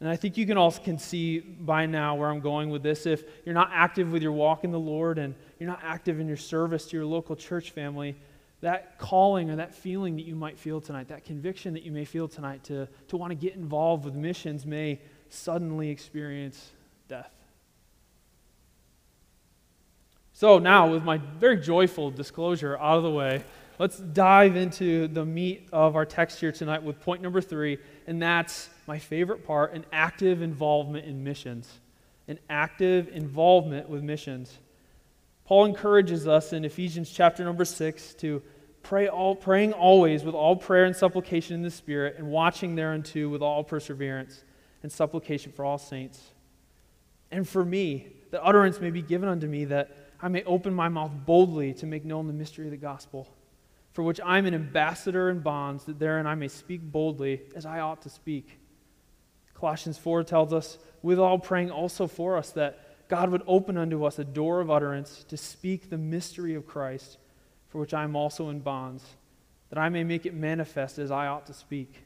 And 0.05 0.13
I 0.13 0.17
think 0.17 0.37
you 0.37 0.45
can 0.45 0.59
also 0.59 0.83
can 0.83 0.99
see 0.99 1.39
by 1.39 1.87
now 1.87 2.15
where 2.15 2.29
I'm 2.29 2.41
going 2.41 2.69
with 2.69 2.83
this. 2.83 3.07
If 3.07 3.25
you're 3.47 3.55
not 3.55 3.71
active 3.73 4.13
with 4.13 4.23
your 4.23 4.33
walk 4.33 4.63
in 4.63 4.71
the 4.71 4.79
Lord 4.79 5.17
and 5.17 5.35
you're 5.59 5.67
not 5.67 5.81
active 5.83 6.21
in 6.21 6.29
your 6.29 6.37
service 6.37 6.85
to 6.89 6.97
your 6.99 7.07
local 7.07 7.35
church 7.35 7.71
family, 7.71 8.15
that 8.61 8.99
calling 8.99 9.49
or 9.49 9.57
that 9.57 9.75
feeling 9.75 10.17
that 10.17 10.27
you 10.27 10.35
might 10.35 10.59
feel 10.59 10.79
tonight, 10.79 11.09
that 11.09 11.25
conviction 11.25 11.73
that 11.73 11.85
you 11.85 11.91
may 11.91 12.05
feel 12.05 12.29
tonight 12.29 12.63
to, 12.65 12.87
to 13.09 13.17
want 13.17 13.31
to 13.31 13.35
get 13.35 13.55
involved 13.55 14.05
with 14.05 14.15
missions 14.15 14.67
may 14.67 15.01
suddenly 15.31 15.89
experience 15.89 16.73
death. 17.09 17.33
So, 20.35 20.59
now, 20.59 20.87
with 20.91 21.03
my 21.03 21.17
very 21.17 21.57
joyful 21.57 22.11
disclosure 22.11 22.77
out 22.77 22.99
of 22.99 23.05
the 23.05 23.11
way, 23.11 23.43
let's 23.79 23.97
dive 23.97 24.55
into 24.55 25.09
the 25.09 25.25
meat 25.25 25.67
of 25.73 25.97
our 25.97 26.05
text 26.05 26.41
here 26.41 26.53
tonight 26.53 26.83
with 26.83 27.01
point 27.01 27.23
number 27.23 27.41
three, 27.41 27.79
and 28.07 28.21
that's 28.21 28.69
my 28.87 28.99
favorite 28.99 29.47
part 29.47 29.75
an 29.75 29.85
active 29.93 30.43
involvement 30.43 31.07
in 31.07 31.25
missions. 31.25 31.69
An 32.27 32.39
active 32.49 33.09
involvement 33.09 33.89
with 33.89 34.03
missions. 34.03 34.59
Paul 35.45 35.67
encourages 35.67 36.27
us 36.27 36.55
in 36.55 36.65
Ephesians 36.65 37.11
chapter 37.11 37.45
number 37.45 37.67
six 37.67 38.15
to 38.15 38.43
pray 38.83 39.09
all, 39.09 39.35
praying 39.37 39.73
always 39.73 40.25
with 40.25 40.35
all 40.35 40.57
prayer 40.57 40.85
and 40.85 40.97
supplication 40.97 41.55
in 41.55 41.63
the 41.63 41.71
Spirit, 41.71 42.17
and 42.19 42.29
watching 42.29 42.77
thereunto 42.77 43.29
with 43.29 43.43
all 43.43 43.63
perseverance 43.63 44.43
and 44.83 44.91
supplication 44.91 45.53
for 45.53 45.65
all 45.65 45.79
saints. 45.79 46.21
And 47.31 47.49
for 47.49 47.65
me, 47.65 48.09
that 48.31 48.43
utterance 48.43 48.81
may 48.81 48.91
be 48.91 49.03
given 49.03 49.29
unto 49.29 49.47
me, 49.47 49.67
that 49.67 49.95
I 50.23 50.29
may 50.29 50.45
open 50.45 50.73
my 50.73 50.89
mouth 50.89 51.13
boldly 51.27 51.75
to 51.75 51.87
make 51.87 52.05
known 52.05 52.27
the 52.27 52.33
mystery 52.33 52.67
of 52.67 52.71
the 52.71 52.77
gospel, 52.77 53.29
for 53.95 54.03
which 54.03 54.21
I 54.21 54.39
am 54.39 54.45
an 54.47 54.55
ambassador 54.55 55.31
in 55.31 55.39
bonds, 55.39 55.85
that 55.85 56.01
therein 56.01 56.27
I 56.27 56.35
may 56.35 56.49
speak 56.49 56.83
boldly 56.83 57.43
as 57.55 57.65
I 57.65 57.79
ought 57.79 58.03
to 58.03 58.11
speak. 58.11 58.59
Colossians 59.55 59.97
4 59.97 60.25
tells 60.25 60.53
us, 60.53 60.79
with 61.01 61.21
all 61.21 61.39
praying 61.39 61.71
also 61.71 62.09
for 62.09 62.37
us, 62.37 62.51
that 62.51 63.09
God 63.09 63.31
would 63.31 63.43
open 63.47 63.79
unto 63.79 64.05
us 64.05 64.19
a 64.19 64.25
door 64.25 64.61
of 64.61 64.69
utterance 64.69 65.25
to 65.29 65.37
speak 65.37 65.91
the 65.91 65.97
mystery 65.97 66.57
of 66.57 66.67
Christ, 66.67 67.19
for 67.69 67.79
which 67.79 67.95
I 67.95 68.03
am 68.03 68.17
also 68.17 68.49
in 68.49 68.61
bonds, 68.61 69.05
that 69.71 69.79
I 69.79 69.89
may 69.91 70.03
make 70.03 70.27
it 70.27 70.35
manifest 70.35 70.99
as 70.99 71.13
I 71.13 71.29
ought 71.29 71.47
to 71.47 71.55
speak. 71.55 72.05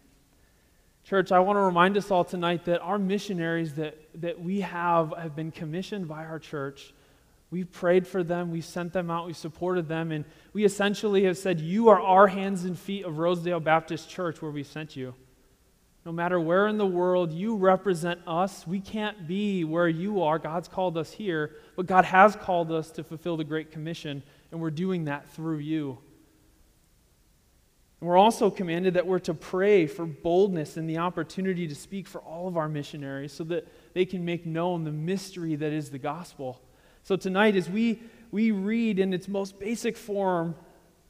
Church, 1.04 1.32
I 1.32 1.38
want 1.38 1.56
to 1.56 1.62
remind 1.62 1.96
us 1.96 2.10
all 2.10 2.24
tonight 2.24 2.66
that 2.66 2.82
our 2.82 2.98
missionaries 2.98 3.74
that, 3.76 3.96
that 4.20 4.42
we 4.42 4.60
have 4.60 5.14
have 5.16 5.34
been 5.34 5.50
commissioned 5.50 6.06
by 6.06 6.26
our 6.26 6.38
church. 6.38 6.92
We've 7.50 7.70
prayed 7.70 8.06
for 8.06 8.22
them, 8.22 8.50
we've 8.50 8.64
sent 8.64 8.92
them 8.92 9.10
out, 9.10 9.26
we've 9.26 9.36
supported 9.36 9.88
them, 9.88 10.12
and 10.12 10.26
we 10.52 10.64
essentially 10.64 11.24
have 11.24 11.38
said, 11.38 11.60
You 11.60 11.88
are 11.88 12.00
our 12.00 12.26
hands 12.26 12.64
and 12.64 12.78
feet 12.78 13.06
of 13.06 13.18
Rosedale 13.18 13.60
Baptist 13.60 14.10
Church 14.10 14.42
where 14.42 14.50
we 14.50 14.62
sent 14.62 14.96
you. 14.96 15.14
No 16.04 16.12
matter 16.12 16.38
where 16.38 16.68
in 16.68 16.78
the 16.78 16.86
world 16.86 17.32
you 17.32 17.56
represent 17.56 18.20
us, 18.26 18.66
we 18.66 18.80
can't 18.80 19.26
be 19.26 19.64
where 19.64 19.88
you 19.88 20.22
are. 20.22 20.38
God's 20.38 20.68
called 20.68 20.98
us 20.98 21.10
here, 21.10 21.56
but 21.74 21.86
God 21.86 22.04
has 22.04 22.36
called 22.36 22.70
us 22.70 22.90
to 22.92 23.04
fulfill 23.04 23.36
the 23.36 23.44
Great 23.44 23.72
Commission, 23.72 24.22
and 24.50 24.60
we're 24.60 24.70
doing 24.70 25.06
that 25.06 25.28
through 25.30 25.58
you. 25.58 25.98
And 28.00 28.08
we're 28.08 28.16
also 28.16 28.50
commanded 28.50 28.94
that 28.94 29.06
we're 29.06 29.18
to 29.20 29.34
pray 29.34 29.86
for 29.86 30.06
boldness 30.06 30.76
and 30.76 30.88
the 30.88 30.98
opportunity 30.98 31.66
to 31.66 31.74
speak 31.74 32.06
for 32.06 32.20
all 32.20 32.46
of 32.46 32.56
our 32.56 32.68
missionaries 32.68 33.32
so 33.32 33.42
that 33.44 33.66
they 33.94 34.04
can 34.04 34.24
make 34.24 34.46
known 34.46 34.84
the 34.84 34.92
mystery 34.92 35.56
that 35.56 35.72
is 35.72 35.90
the 35.90 35.98
gospel. 35.98 36.60
So 37.08 37.16
tonight, 37.16 37.56
as 37.56 37.70
we, 37.70 38.02
we 38.30 38.50
read 38.50 38.98
in 38.98 39.14
its 39.14 39.28
most 39.28 39.58
basic 39.58 39.96
form, 39.96 40.54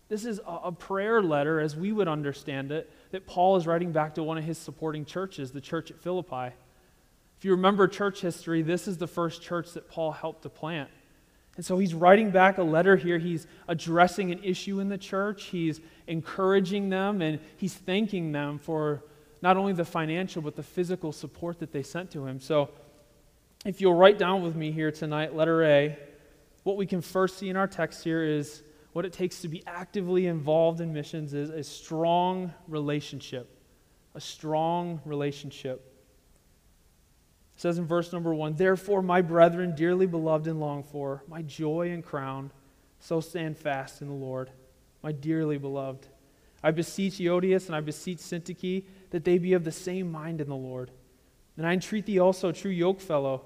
this 0.08 0.24
is 0.24 0.38
a, 0.46 0.60
a 0.66 0.70
prayer 0.70 1.20
letter, 1.20 1.58
as 1.58 1.74
we 1.74 1.90
would 1.90 2.06
understand 2.06 2.70
it, 2.70 2.88
that 3.10 3.26
Paul 3.26 3.56
is 3.56 3.66
writing 3.66 3.90
back 3.90 4.14
to 4.14 4.22
one 4.22 4.38
of 4.38 4.44
his 4.44 4.58
supporting 4.58 5.04
churches, 5.04 5.50
the 5.50 5.60
church 5.60 5.90
at 5.90 5.98
Philippi. 5.98 6.54
If 7.36 7.44
you 7.44 7.50
remember 7.50 7.88
church 7.88 8.20
history, 8.20 8.62
this 8.62 8.86
is 8.86 8.98
the 8.98 9.08
first 9.08 9.42
church 9.42 9.72
that 9.72 9.90
Paul 9.90 10.12
helped 10.12 10.42
to 10.42 10.48
plant. 10.48 10.88
And 11.56 11.64
so 11.64 11.78
he's 11.78 11.94
writing 11.94 12.30
back 12.30 12.58
a 12.58 12.62
letter 12.62 12.94
here. 12.94 13.18
He's 13.18 13.48
addressing 13.66 14.30
an 14.30 14.44
issue 14.44 14.78
in 14.78 14.88
the 14.90 14.98
church. 14.98 15.46
He's 15.46 15.80
encouraging 16.06 16.90
them 16.90 17.22
and 17.22 17.40
he's 17.56 17.74
thanking 17.74 18.30
them 18.30 18.60
for 18.60 19.02
not 19.42 19.56
only 19.56 19.72
the 19.72 19.84
financial 19.84 20.42
but 20.42 20.54
the 20.54 20.62
physical 20.62 21.10
support 21.10 21.58
that 21.58 21.72
they 21.72 21.82
sent 21.82 22.12
to 22.12 22.24
him. 22.24 22.38
So 22.38 22.70
if 23.64 23.80
you'll 23.80 23.94
write 23.94 24.18
down 24.18 24.42
with 24.42 24.54
me 24.54 24.70
here 24.70 24.90
tonight, 24.90 25.34
letter 25.34 25.64
A, 25.64 25.98
what 26.62 26.76
we 26.76 26.86
can 26.86 27.00
first 27.00 27.38
see 27.38 27.48
in 27.48 27.56
our 27.56 27.66
text 27.66 28.04
here 28.04 28.22
is 28.22 28.62
what 28.92 29.04
it 29.04 29.12
takes 29.12 29.40
to 29.40 29.48
be 29.48 29.62
actively 29.66 30.26
involved 30.26 30.80
in 30.80 30.92
missions 30.92 31.34
is 31.34 31.50
a 31.50 31.62
strong 31.62 32.52
relationship. 32.66 33.48
A 34.14 34.20
strong 34.20 35.00
relationship. 35.04 35.94
It 37.56 37.60
says 37.60 37.78
in 37.78 37.86
verse 37.86 38.12
number 38.12 38.34
one, 38.34 38.54
Therefore, 38.54 39.02
my 39.02 39.20
brethren, 39.20 39.74
dearly 39.74 40.06
beloved 40.06 40.46
and 40.46 40.60
longed 40.60 40.86
for, 40.86 41.24
my 41.28 41.42
joy 41.42 41.90
and 41.90 42.04
crown, 42.04 42.50
so 43.00 43.20
stand 43.20 43.56
fast 43.56 44.00
in 44.00 44.08
the 44.08 44.14
Lord, 44.14 44.50
my 45.02 45.12
dearly 45.12 45.58
beloved. 45.58 46.06
I 46.62 46.70
beseech 46.70 47.18
Euodias 47.18 47.66
and 47.66 47.76
I 47.76 47.80
beseech 47.80 48.18
Syntyche 48.18 48.84
that 49.10 49.24
they 49.24 49.38
be 49.38 49.52
of 49.52 49.64
the 49.64 49.72
same 49.72 50.10
mind 50.10 50.40
in 50.40 50.48
the 50.48 50.56
Lord. 50.56 50.90
And 51.58 51.66
I 51.66 51.72
entreat 51.72 52.06
thee 52.06 52.20
also, 52.20 52.52
true 52.52 52.72
yokefellow, 52.72 53.42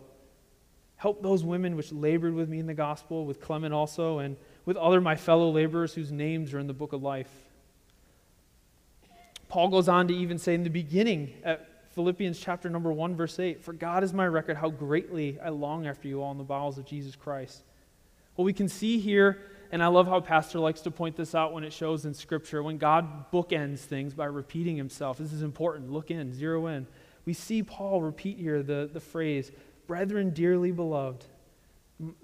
help 0.96 1.22
those 1.22 1.42
women 1.42 1.76
which 1.76 1.90
labored 1.90 2.34
with 2.34 2.48
me 2.48 2.58
in 2.58 2.66
the 2.66 2.74
gospel, 2.74 3.24
with 3.24 3.40
Clement 3.40 3.72
also, 3.72 4.18
and 4.18 4.36
with 4.66 4.76
other 4.76 5.00
my 5.00 5.16
fellow 5.16 5.50
laborers 5.50 5.94
whose 5.94 6.12
names 6.12 6.52
are 6.52 6.58
in 6.58 6.66
the 6.66 6.74
book 6.74 6.92
of 6.92 7.02
life. 7.02 7.30
Paul 9.48 9.68
goes 9.68 9.88
on 9.88 10.08
to 10.08 10.14
even 10.14 10.38
say 10.38 10.54
in 10.54 10.62
the 10.62 10.70
beginning, 10.70 11.32
at 11.42 11.68
Philippians 11.94 12.38
chapter 12.38 12.68
number 12.68 12.92
1, 12.92 13.16
verse 13.16 13.38
8 13.38 13.64
For 13.64 13.72
God 13.72 14.04
is 14.04 14.12
my 14.12 14.26
record, 14.26 14.58
how 14.58 14.68
greatly 14.68 15.40
I 15.40 15.48
long 15.48 15.86
after 15.86 16.06
you 16.06 16.22
all 16.22 16.32
in 16.32 16.38
the 16.38 16.44
bowels 16.44 16.76
of 16.76 16.84
Jesus 16.84 17.16
Christ. 17.16 17.62
Well, 18.36 18.44
we 18.44 18.52
can 18.52 18.68
see 18.68 18.98
here, 18.98 19.42
and 19.70 19.82
I 19.82 19.86
love 19.86 20.06
how 20.06 20.20
Pastor 20.20 20.58
likes 20.58 20.82
to 20.82 20.90
point 20.90 21.16
this 21.16 21.34
out 21.34 21.52
when 21.52 21.64
it 21.64 21.72
shows 21.72 22.04
in 22.04 22.12
Scripture, 22.12 22.62
when 22.62 22.76
God 22.76 23.30
bookends 23.30 23.80
things 23.80 24.12
by 24.12 24.26
repeating 24.26 24.76
himself. 24.76 25.16
This 25.16 25.32
is 25.32 25.42
important. 25.42 25.90
Look 25.90 26.10
in, 26.10 26.32
zero 26.34 26.66
in. 26.66 26.86
We 27.24 27.32
see 27.32 27.62
Paul 27.62 28.02
repeat 28.02 28.38
here 28.38 28.62
the, 28.62 28.88
the 28.92 29.00
phrase, 29.00 29.50
Brethren, 29.86 30.30
dearly 30.30 30.72
beloved. 30.72 31.24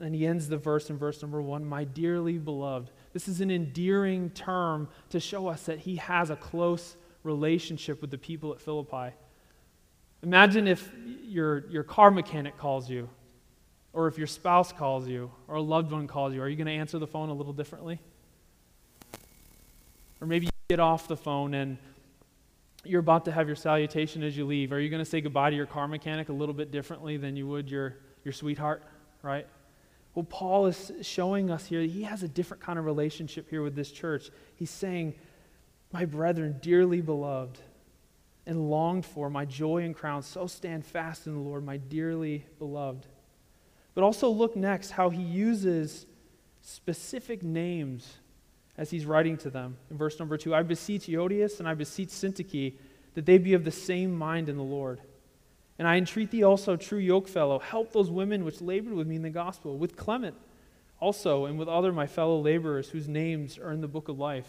And 0.01 0.15
he 0.15 0.27
ends 0.27 0.49
the 0.49 0.57
verse 0.57 0.91
in 0.91 0.99
verse 0.99 1.23
number 1.23 1.41
one, 1.41 1.65
My 1.65 1.85
dearly 1.85 2.39
beloved. 2.39 2.91
This 3.13 3.29
is 3.29 3.41
an 3.41 3.51
endearing 3.51 4.31
term 4.31 4.89
to 5.11 5.21
show 5.21 5.47
us 5.47 5.65
that 5.65 5.79
he 5.81 5.97
has 5.97 6.31
a 6.31 6.37
close 6.37 6.97
relationship 7.23 8.01
with 8.01 8.11
the 8.11 8.19
people 8.19 8.53
at 8.53 8.61
Philippi. 8.61 9.15
Imagine 10.23 10.67
if 10.67 10.91
your, 11.23 11.69
your 11.69 11.85
car 11.85 12.11
mechanic 12.11 12.59
calls 12.59 12.91
you, 12.91 13.09
or 13.93 14.09
if 14.09 14.19
your 14.19 14.27
spouse 14.27 14.73
calls 14.73 15.07
you, 15.07 15.31
or 15.47 15.57
a 15.57 15.63
loved 15.63 15.93
one 15.93 16.09
calls 16.09 16.35
you. 16.35 16.43
Are 16.43 16.49
you 16.49 16.57
going 16.57 16.67
to 16.67 16.73
answer 16.73 16.99
the 16.99 17.07
phone 17.07 17.29
a 17.29 17.35
little 17.35 17.53
differently? 17.53 18.01
Or 20.21 20.27
maybe 20.27 20.47
you 20.47 20.51
get 20.69 20.81
off 20.81 21.07
the 21.07 21.17
phone 21.17 21.55
and 21.55 21.79
you're 22.85 23.01
about 23.01 23.25
to 23.25 23.33
have 23.33 23.47
your 23.47 23.57
salutation 23.57 24.23
as 24.23 24.37
you 24.37 24.47
leave. 24.47 24.73
Are 24.73 24.81
you 24.81 24.89
going 24.89 25.05
to 25.05 25.11
say 25.11 25.21
goodbye 25.21 25.51
to 25.51 25.57
your 25.57 25.67
car 25.67 25.89
mechanic 25.89 26.29
a 26.29 26.33
little 26.33 26.55
bit 26.55 26.71
differently 26.71 27.17
than 27.17 27.37
you 27.37 27.47
would 27.47 27.71
your, 27.71 27.97
your 28.25 28.33
sweetheart, 28.33 28.83
right? 29.23 29.47
Well, 30.15 30.25
Paul 30.25 30.67
is 30.67 30.93
showing 31.03 31.51
us 31.51 31.67
here 31.67 31.81
he 31.83 32.03
has 32.03 32.23
a 32.23 32.29
different 32.29 32.63
kind 32.63 32.79
of 32.79 32.85
relationship 32.85 33.49
here 33.49 33.63
with 33.63 33.75
this 33.75 33.91
church. 33.91 34.31
He's 34.57 34.71
saying, 34.71 35.15
My 35.93 36.05
brethren, 36.05 36.59
dearly 36.61 37.01
beloved, 37.01 37.59
and 38.47 38.71
longed 38.71 39.05
for, 39.05 39.29
my 39.29 39.45
joy 39.45 39.85
and 39.85 39.95
crown. 39.95 40.23
So 40.23 40.47
stand 40.47 40.85
fast 40.85 41.27
in 41.27 41.35
the 41.35 41.41
Lord, 41.41 41.65
my 41.65 41.77
dearly 41.77 42.47
beloved. 42.59 43.07
But 43.95 44.05
also 44.05 44.31
look 44.31 44.57
next 44.57 44.91
how 44.91 45.11
he 45.11 45.23
uses 45.23 46.07
specific 46.63 47.43
names 47.43 48.19
as 48.79 48.91
he's 48.91 49.05
writing 49.05 49.37
to 49.37 49.51
them. 49.51 49.77
In 49.91 49.99
verse 49.99 50.19
number 50.19 50.39
two, 50.39 50.55
I 50.55 50.63
beseech 50.63 51.07
Euodias 51.07 51.59
and 51.59 51.69
I 51.69 51.75
beseech 51.75 52.11
Syntyche 52.11 52.75
that 53.15 53.27
they 53.27 53.37
be 53.37 53.55
of 53.55 53.65
the 53.65 53.73
same 53.73 54.17
mind 54.17 54.49
in 54.49 54.57
the 54.57 54.63
Lord. 54.63 55.01
And 55.79 55.87
I 55.87 55.97
entreat 55.97 56.31
thee 56.31 56.45
also, 56.45 56.77
true 56.77 57.01
yokefellow, 57.01 57.61
help 57.61 57.93
those 57.93 58.11
women 58.11 58.45
which 58.45 58.61
labored 58.61 58.95
with 58.95 59.07
me 59.07 59.17
in 59.17 59.23
the 59.23 59.31
gospel, 59.31 59.77
with 59.77 59.97
Clement 59.97 60.37
also, 61.01 61.47
and 61.47 61.59
with 61.59 61.69
other 61.69 61.93
my 61.93 62.07
fellow 62.07 62.41
laborers 62.41 62.89
whose 62.89 63.09
names 63.09 63.59
are 63.59 63.73
in 63.73 63.81
the 63.81 63.89
book 63.89 64.09
of 64.09 64.19
life. 64.19 64.49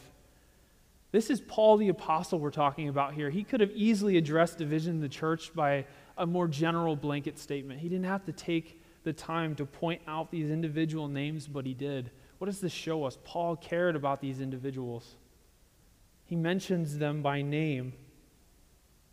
This 1.12 1.32
is 1.32 1.42
Paul 1.42 1.78
the 1.78 1.90
Apostle 1.90 2.40
we're 2.40 2.52
talking 2.52 2.88
about 2.88 3.16
here. 3.16 3.32
He 3.32 3.44
could 3.44 3.62
have 3.62 3.72
easily 3.72 4.18
addressed 4.18 4.60
division 4.60 4.96
in 4.96 5.02
the 5.02 5.10
church 5.10 5.54
by 5.56 5.86
a 6.18 6.28
more 6.28 6.48
general 6.48 6.96
blanket 6.96 7.40
statement. 7.40 7.80
He 7.80 7.90
didn't 7.90 8.06
have 8.06 8.26
to 8.26 8.32
take 8.32 8.80
the 9.04 9.14
time 9.14 9.56
to 9.56 9.66
point 9.66 10.02
out 10.08 10.30
these 10.30 10.52
individual 10.52 11.08
names, 11.08 11.48
but 11.48 11.66
he 11.66 11.74
did. 11.74 12.12
What 12.40 12.46
does 12.46 12.60
this 12.60 12.72
show 12.72 13.04
us? 13.04 13.18
Paul 13.24 13.56
cared 13.56 13.96
about 13.96 14.22
these 14.22 14.42
individuals. 14.42 15.16
He 16.26 16.36
mentions 16.36 16.98
them 16.98 17.22
by 17.22 17.42
name. 17.42 17.94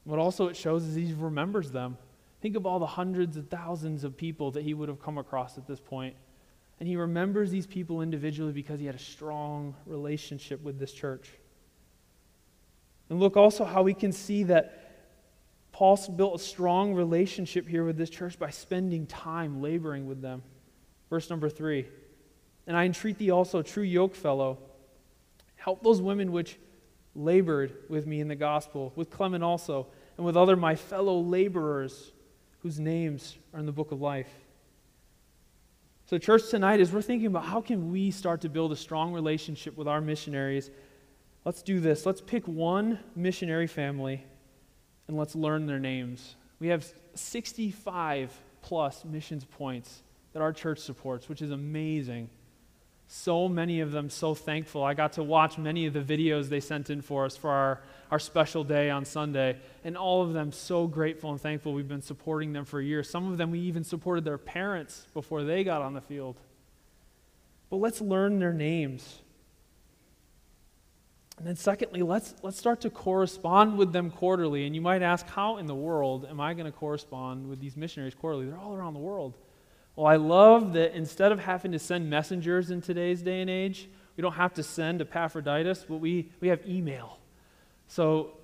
What 0.05 0.19
also 0.19 0.47
it 0.47 0.57
shows 0.57 0.85
is 0.85 0.95
he 0.95 1.13
remembers 1.13 1.73
them. 1.73 1.99
Think 2.41 2.57
of 2.57 2.65
all 2.65 2.79
the 2.79 2.87
hundreds 2.87 3.37
of 3.37 3.49
thousands 3.49 4.05
of 4.05 4.17
people 4.17 4.53
that 4.53 4.63
he 4.63 4.75
would 4.75 4.89
have 4.89 5.03
come 5.03 5.19
across 5.19 5.59
at 5.59 5.67
this 5.67 5.81
point. 5.81 6.15
And 6.79 6.89
he 6.89 6.97
remembers 6.97 7.51
these 7.51 7.67
people 7.67 8.01
individually 8.01 8.53
because 8.53 8.79
he 8.79 8.87
had 8.87 8.95
a 8.95 9.01
strong 9.01 9.75
relationship 9.87 10.63
with 10.63 10.79
this 10.79 10.93
church. 10.93 11.29
And 13.09 13.19
look 13.19 13.37
also 13.37 13.65
how 13.65 13.83
we 13.83 13.95
can 13.95 14.13
see 14.13 14.45
that 14.45 14.83
Paul 15.73 15.99
built 16.17 16.37
a 16.41 16.45
strong 16.45 16.95
relationship 16.95 17.67
here 17.67 17.85
with 17.85 17.97
this 17.97 18.11
church 18.11 18.39
by 18.39 18.51
spending 18.51 19.07
time 19.07 19.61
laboring 19.61 20.07
with 20.07 20.23
them. 20.23 20.43
Verse 21.11 21.29
number 21.29 21.49
three. 21.49 21.87
And 22.67 22.77
I 22.77 22.85
entreat 22.85 23.19
thee 23.19 23.31
also, 23.31 23.63
true 23.63 23.87
yokefellow, 23.87 24.59
help 25.57 25.83
those 25.83 26.01
women 26.01 26.33
which 26.33 26.59
labored 27.15 27.73
with 27.89 28.07
me 28.07 28.21
in 28.21 28.29
the 28.29 28.35
gospel, 28.35 28.93
with 28.97 29.11
Clement 29.11 29.45
also, 29.45 29.87
and 30.17 30.27
with 30.27 30.37
other 30.37 30.57
my 30.57 30.75
fellow 30.75 31.21
laborers 31.21 32.13
whose 32.61 32.81
names 32.81 33.37
are 33.55 33.61
in 33.61 33.67
the 33.67 33.73
book 33.73 33.93
of 33.93 34.01
life. 34.01 34.31
So, 36.07 36.19
church, 36.19 36.49
tonight, 36.51 36.81
as 36.81 36.93
we're 36.93 37.03
thinking 37.03 37.27
about 37.27 37.45
how 37.45 37.61
can 37.61 37.91
we 37.91 38.11
start 38.11 38.43
to 38.43 38.49
build 38.49 38.73
a 38.73 38.77
strong 38.77 39.13
relationship 39.13 39.77
with 39.77 39.89
our 39.89 40.01
missionaries, 40.01 40.71
Let's 41.47 41.63
do 41.63 41.79
this. 41.79 42.05
Let's 42.05 42.21
pick 42.21 42.49
one 42.49 42.99
missionary 43.15 43.69
family 43.69 44.25
and 45.07 45.17
let's 45.17 45.37
learn 45.37 45.67
their 45.67 45.79
names. 45.79 46.35
We 46.59 46.67
have 46.69 46.93
65 47.15 48.37
plus 48.63 49.05
missions 49.05 49.45
points 49.45 50.03
that 50.33 50.43
our 50.43 50.53
church 50.53 50.81
supports, 50.81 51.29
which 51.29 51.41
is 51.43 51.53
amazing. 51.53 52.31
So 53.09 53.49
many 53.49 53.81
of 53.81 53.93
them 53.93 54.11
so 54.11 54.35
thankful. 54.35 54.83
I 54.83 54.95
got 54.95 55.13
to 55.13 55.23
watch 55.23 55.59
many 55.59 55.87
of 55.87 55.93
the 55.93 56.01
videos 56.01 56.49
they 56.49 56.61
sent 56.61 56.91
in 56.91 57.03
for 57.03 57.25
us 57.25 57.37
for 57.37 57.51
our, 57.51 57.81
our 58.11 58.19
special 58.19 58.65
day 58.65 58.91
on 58.91 59.05
Sunday, 59.05 59.59
and 59.85 59.97
all 59.97 60.23
of 60.23 60.33
them 60.33 60.51
so 60.51 60.89
grateful 60.89 61.31
and 61.31 61.41
thankful. 61.41 61.73
We've 61.73 61.87
been 61.87 62.03
supporting 62.03 62.53
them 62.53 62.65
for 62.65 62.81
years. 62.81 63.09
Some 63.09 63.31
of 63.31 63.39
them 63.39 63.53
we 63.53 63.61
even 63.61 63.85
supported 63.85 64.25
their 64.25 64.39
parents 64.39 65.07
before 65.15 65.45
they 65.45 65.63
got 65.63 65.83
on 65.83 65.95
the 65.95 66.01
field. 66.01 66.37
But 67.71 67.77
let's 67.77 68.01
learn 68.01 68.39
their 68.41 68.53
names. 68.53 69.21
And 71.39 71.47
then, 71.47 71.57
secondly, 71.57 72.03
let's, 72.03 72.35
let's 72.43 72.59
start 72.59 72.81
to 72.81 72.91
correspond 72.91 73.77
with 73.77 73.93
them 73.93 74.11
quarterly. 74.11 74.67
And 74.67 74.75
you 74.75 74.81
might 74.81 75.03
ask, 75.03 75.29
how 75.29 75.59
in 75.59 75.67
the 75.67 75.75
world 75.75 76.27
am 76.29 76.41
I 76.41 76.55
going 76.55 76.67
to 76.67 76.73
correspond 76.73 77.47
with 77.47 77.61
these 77.61 77.77
missionaries 77.77 78.15
quarterly? 78.15 78.47
They're 78.47 78.59
all 78.59 78.75
around 78.75 78.95
the 78.95 79.01
world. 79.01 79.35
Well, 79.97 80.07
I 80.07 80.17
love 80.17 80.75
that 80.75 80.95
instead 80.95 81.33
of 81.33 81.41
having 81.41 81.73
to 81.73 81.79
send 81.79 82.09
messengers 82.09 82.71
in 82.71 82.81
today's 82.83 83.23
day 83.23 83.41
and 83.41 83.51
age, 83.51 83.89
we 84.17 84.23
don't 84.23 84.35
have 84.35 84.55
to 84.55 84.63
send 84.63 85.01
Epaphroditus, 85.01 85.87
but 85.89 85.97
we, 85.97 86.31
we 86.41 86.49
have 86.49 86.61
email. 86.67 87.19
So 87.89 88.37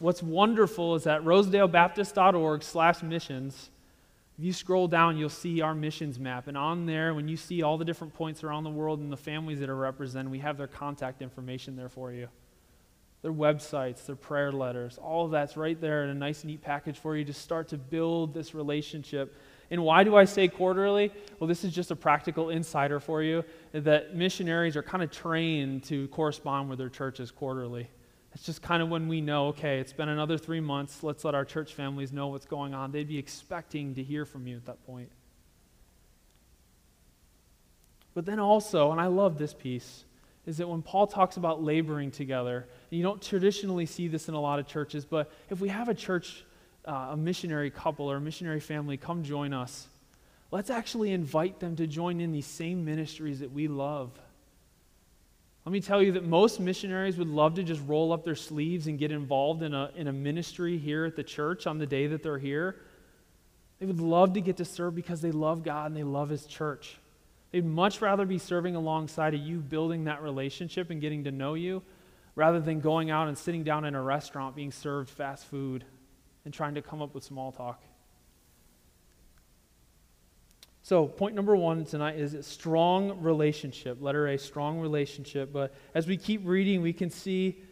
What's 0.00 0.22
wonderful 0.22 0.94
is 0.94 1.04
that 1.04 1.20
rosedalebaptist.org 1.24 2.62
slash 2.62 3.02
missions, 3.02 3.68
if 4.38 4.44
you 4.46 4.52
scroll 4.54 4.88
down, 4.88 5.18
you'll 5.18 5.28
see 5.28 5.60
our 5.60 5.74
missions 5.74 6.18
map. 6.18 6.48
And 6.48 6.56
on 6.56 6.86
there, 6.86 7.12
when 7.12 7.28
you 7.28 7.36
see 7.36 7.62
all 7.62 7.76
the 7.76 7.84
different 7.84 8.14
points 8.14 8.42
around 8.42 8.64
the 8.64 8.70
world 8.70 9.00
and 9.00 9.12
the 9.12 9.18
families 9.18 9.60
that 9.60 9.68
are 9.68 9.76
represented, 9.76 10.32
we 10.32 10.38
have 10.38 10.56
their 10.56 10.66
contact 10.66 11.20
information 11.20 11.76
there 11.76 11.90
for 11.90 12.12
you. 12.12 12.28
Their 13.20 13.32
websites, 13.32 14.06
their 14.06 14.16
prayer 14.16 14.50
letters, 14.50 14.96
all 14.96 15.26
of 15.26 15.32
that's 15.32 15.58
right 15.58 15.78
there 15.78 16.02
in 16.02 16.08
a 16.08 16.14
nice, 16.14 16.44
neat 16.44 16.62
package 16.62 16.96
for 16.96 17.14
you 17.14 17.26
to 17.26 17.34
start 17.34 17.68
to 17.68 17.76
build 17.76 18.32
this 18.32 18.54
relationship. 18.54 19.36
And 19.70 19.84
why 19.84 20.02
do 20.02 20.16
I 20.16 20.24
say 20.24 20.48
quarterly? 20.48 21.12
Well, 21.38 21.46
this 21.46 21.64
is 21.64 21.72
just 21.72 21.90
a 21.90 21.96
practical 21.96 22.50
insider 22.50 22.98
for 22.98 23.22
you 23.22 23.44
that 23.72 24.16
missionaries 24.16 24.76
are 24.76 24.82
kind 24.82 25.02
of 25.02 25.10
trained 25.10 25.84
to 25.84 26.08
correspond 26.08 26.68
with 26.68 26.78
their 26.78 26.88
churches 26.88 27.30
quarterly. 27.30 27.88
It's 28.32 28.44
just 28.44 28.62
kind 28.62 28.82
of 28.82 28.88
when 28.88 29.08
we 29.08 29.20
know, 29.20 29.48
okay, 29.48 29.78
it's 29.78 29.92
been 29.92 30.08
another 30.08 30.38
three 30.38 30.60
months. 30.60 31.02
Let's 31.02 31.24
let 31.24 31.34
our 31.34 31.44
church 31.44 31.74
families 31.74 32.12
know 32.12 32.28
what's 32.28 32.46
going 32.46 32.74
on. 32.74 32.92
They'd 32.92 33.08
be 33.08 33.18
expecting 33.18 33.94
to 33.94 34.02
hear 34.02 34.24
from 34.24 34.46
you 34.46 34.56
at 34.56 34.66
that 34.66 34.84
point. 34.86 35.10
But 38.14 38.26
then 38.26 38.40
also, 38.40 38.90
and 38.90 39.00
I 39.00 39.06
love 39.06 39.38
this 39.38 39.54
piece, 39.54 40.04
is 40.46 40.56
that 40.56 40.68
when 40.68 40.82
Paul 40.82 41.06
talks 41.06 41.36
about 41.36 41.62
laboring 41.62 42.10
together, 42.10 42.66
and 42.90 42.98
you 42.98 43.02
don't 43.02 43.22
traditionally 43.22 43.86
see 43.86 44.08
this 44.08 44.28
in 44.28 44.34
a 44.34 44.40
lot 44.40 44.58
of 44.58 44.66
churches, 44.66 45.04
but 45.04 45.30
if 45.48 45.60
we 45.60 45.68
have 45.68 45.88
a 45.88 45.94
church, 45.94 46.44
uh, 46.84 47.08
a 47.10 47.16
missionary 47.16 47.70
couple 47.70 48.10
or 48.10 48.16
a 48.16 48.20
missionary 48.20 48.60
family 48.60 48.96
come 48.96 49.22
join 49.22 49.52
us, 49.52 49.86
let's 50.50 50.70
actually 50.70 51.12
invite 51.12 51.60
them 51.60 51.76
to 51.76 51.86
join 51.86 52.20
in 52.20 52.32
these 52.32 52.46
same 52.46 52.84
ministries 52.84 53.40
that 53.40 53.52
we 53.52 53.68
love. 53.68 54.10
Let 55.64 55.72
me 55.72 55.80
tell 55.80 56.02
you 56.02 56.12
that 56.12 56.24
most 56.24 56.58
missionaries 56.58 57.18
would 57.18 57.28
love 57.28 57.54
to 57.54 57.62
just 57.62 57.82
roll 57.86 58.12
up 58.12 58.24
their 58.24 58.34
sleeves 58.34 58.86
and 58.86 58.98
get 58.98 59.12
involved 59.12 59.62
in 59.62 59.74
a, 59.74 59.90
in 59.94 60.08
a 60.08 60.12
ministry 60.12 60.78
here 60.78 61.04
at 61.04 61.16
the 61.16 61.22
church 61.22 61.66
on 61.66 61.78
the 61.78 61.86
day 61.86 62.06
that 62.06 62.22
they're 62.22 62.38
here. 62.38 62.76
They 63.78 63.86
would 63.86 64.00
love 64.00 64.32
to 64.34 64.40
get 64.40 64.56
to 64.56 64.64
serve 64.64 64.94
because 64.94 65.20
they 65.20 65.32
love 65.32 65.62
God 65.62 65.86
and 65.86 65.96
they 65.96 66.02
love 66.02 66.30
His 66.30 66.46
church. 66.46 66.96
They'd 67.52 67.64
much 67.64 68.00
rather 68.00 68.24
be 68.24 68.38
serving 68.38 68.74
alongside 68.74 69.34
of 69.34 69.40
you, 69.40 69.58
building 69.58 70.04
that 70.04 70.22
relationship 70.22 70.90
and 70.90 71.00
getting 71.00 71.24
to 71.24 71.30
know 71.30 71.54
you, 71.54 71.82
rather 72.36 72.60
than 72.60 72.80
going 72.80 73.10
out 73.10 73.28
and 73.28 73.36
sitting 73.36 73.64
down 73.64 73.84
in 73.84 73.94
a 73.94 74.02
restaurant 74.02 74.56
being 74.56 74.72
served 74.72 75.10
fast 75.10 75.44
food 75.46 75.84
and 76.44 76.54
trying 76.54 76.74
to 76.74 76.82
come 76.82 77.02
up 77.02 77.14
with 77.14 77.24
small 77.24 77.52
talk. 77.52 77.82
So, 80.82 81.06
point 81.06 81.34
number 81.34 81.54
one 81.54 81.84
tonight 81.84 82.18
is 82.18 82.34
a 82.34 82.42
strong 82.42 83.20
relationship. 83.20 83.98
Letter 84.00 84.28
A, 84.28 84.38
strong 84.38 84.80
relationship. 84.80 85.52
But 85.52 85.74
as 85.94 86.06
we 86.06 86.16
keep 86.16 86.40
reading, 86.44 86.82
we 86.82 86.92
can 86.92 87.10
see 87.10 87.62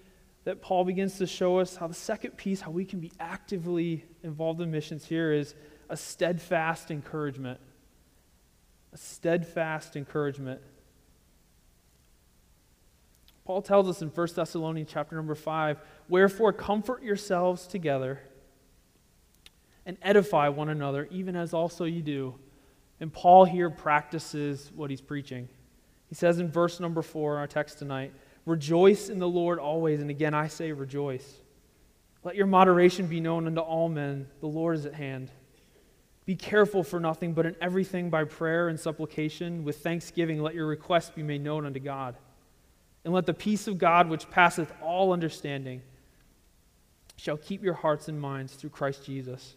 that 0.44 0.62
Paul 0.62 0.84
begins 0.84 1.18
to 1.18 1.26
show 1.26 1.58
us 1.58 1.74
how 1.76 1.88
the 1.88 1.94
second 1.94 2.36
piece, 2.36 2.60
how 2.60 2.70
we 2.70 2.84
can 2.84 3.00
be 3.00 3.10
actively 3.18 4.04
involved 4.22 4.60
in 4.60 4.70
missions 4.70 5.04
here, 5.04 5.32
is 5.32 5.54
a 5.88 5.96
steadfast 5.96 6.90
encouragement. 6.90 7.58
A 8.92 8.98
steadfast 8.98 9.96
encouragement. 9.96 10.60
Paul 13.44 13.62
tells 13.62 13.88
us 13.88 14.02
in 14.02 14.08
1 14.08 14.28
Thessalonians 14.36 14.90
chapter 14.92 15.16
number 15.16 15.34
5, 15.34 15.78
wherefore 16.08 16.52
comfort 16.52 17.02
yourselves 17.02 17.66
together 17.66 18.20
and 19.88 19.98
edify 20.02 20.48
one 20.48 20.68
another, 20.68 21.08
even 21.10 21.34
as 21.34 21.52
also 21.52 21.84
you 21.84 22.02
do 22.02 22.34
and 23.00 23.12
Paul 23.12 23.44
here 23.44 23.70
practices 23.70 24.72
what 24.74 24.90
he's 24.90 25.00
preaching. 25.00 25.48
He 26.08 26.14
says 26.14 26.38
in 26.38 26.50
verse 26.50 26.80
number 26.80 27.02
four, 27.02 27.34
in 27.34 27.38
our 27.38 27.46
text 27.46 27.78
tonight, 27.78 28.12
Rejoice 28.46 29.10
in 29.10 29.18
the 29.18 29.28
Lord 29.28 29.58
always. 29.58 30.00
And 30.00 30.08
again, 30.08 30.32
I 30.32 30.48
say 30.48 30.72
rejoice. 30.72 31.42
Let 32.24 32.34
your 32.34 32.46
moderation 32.46 33.06
be 33.06 33.20
known 33.20 33.46
unto 33.46 33.60
all 33.60 33.90
men. 33.90 34.26
The 34.40 34.46
Lord 34.46 34.76
is 34.76 34.86
at 34.86 34.94
hand. 34.94 35.30
Be 36.24 36.34
careful 36.34 36.82
for 36.82 36.98
nothing, 36.98 37.34
but 37.34 37.44
in 37.44 37.56
everything 37.60 38.08
by 38.08 38.24
prayer 38.24 38.68
and 38.68 38.80
supplication, 38.80 39.64
with 39.64 39.82
thanksgiving, 39.82 40.42
let 40.42 40.54
your 40.54 40.66
requests 40.66 41.10
be 41.10 41.22
made 41.22 41.44
known 41.44 41.66
unto 41.66 41.78
God. 41.78 42.16
And 43.04 43.12
let 43.12 43.26
the 43.26 43.34
peace 43.34 43.68
of 43.68 43.76
God, 43.76 44.08
which 44.08 44.30
passeth 44.30 44.72
all 44.82 45.12
understanding, 45.12 45.82
shall 47.16 47.36
keep 47.36 47.62
your 47.62 47.74
hearts 47.74 48.08
and 48.08 48.18
minds 48.18 48.54
through 48.54 48.70
Christ 48.70 49.04
Jesus. 49.04 49.56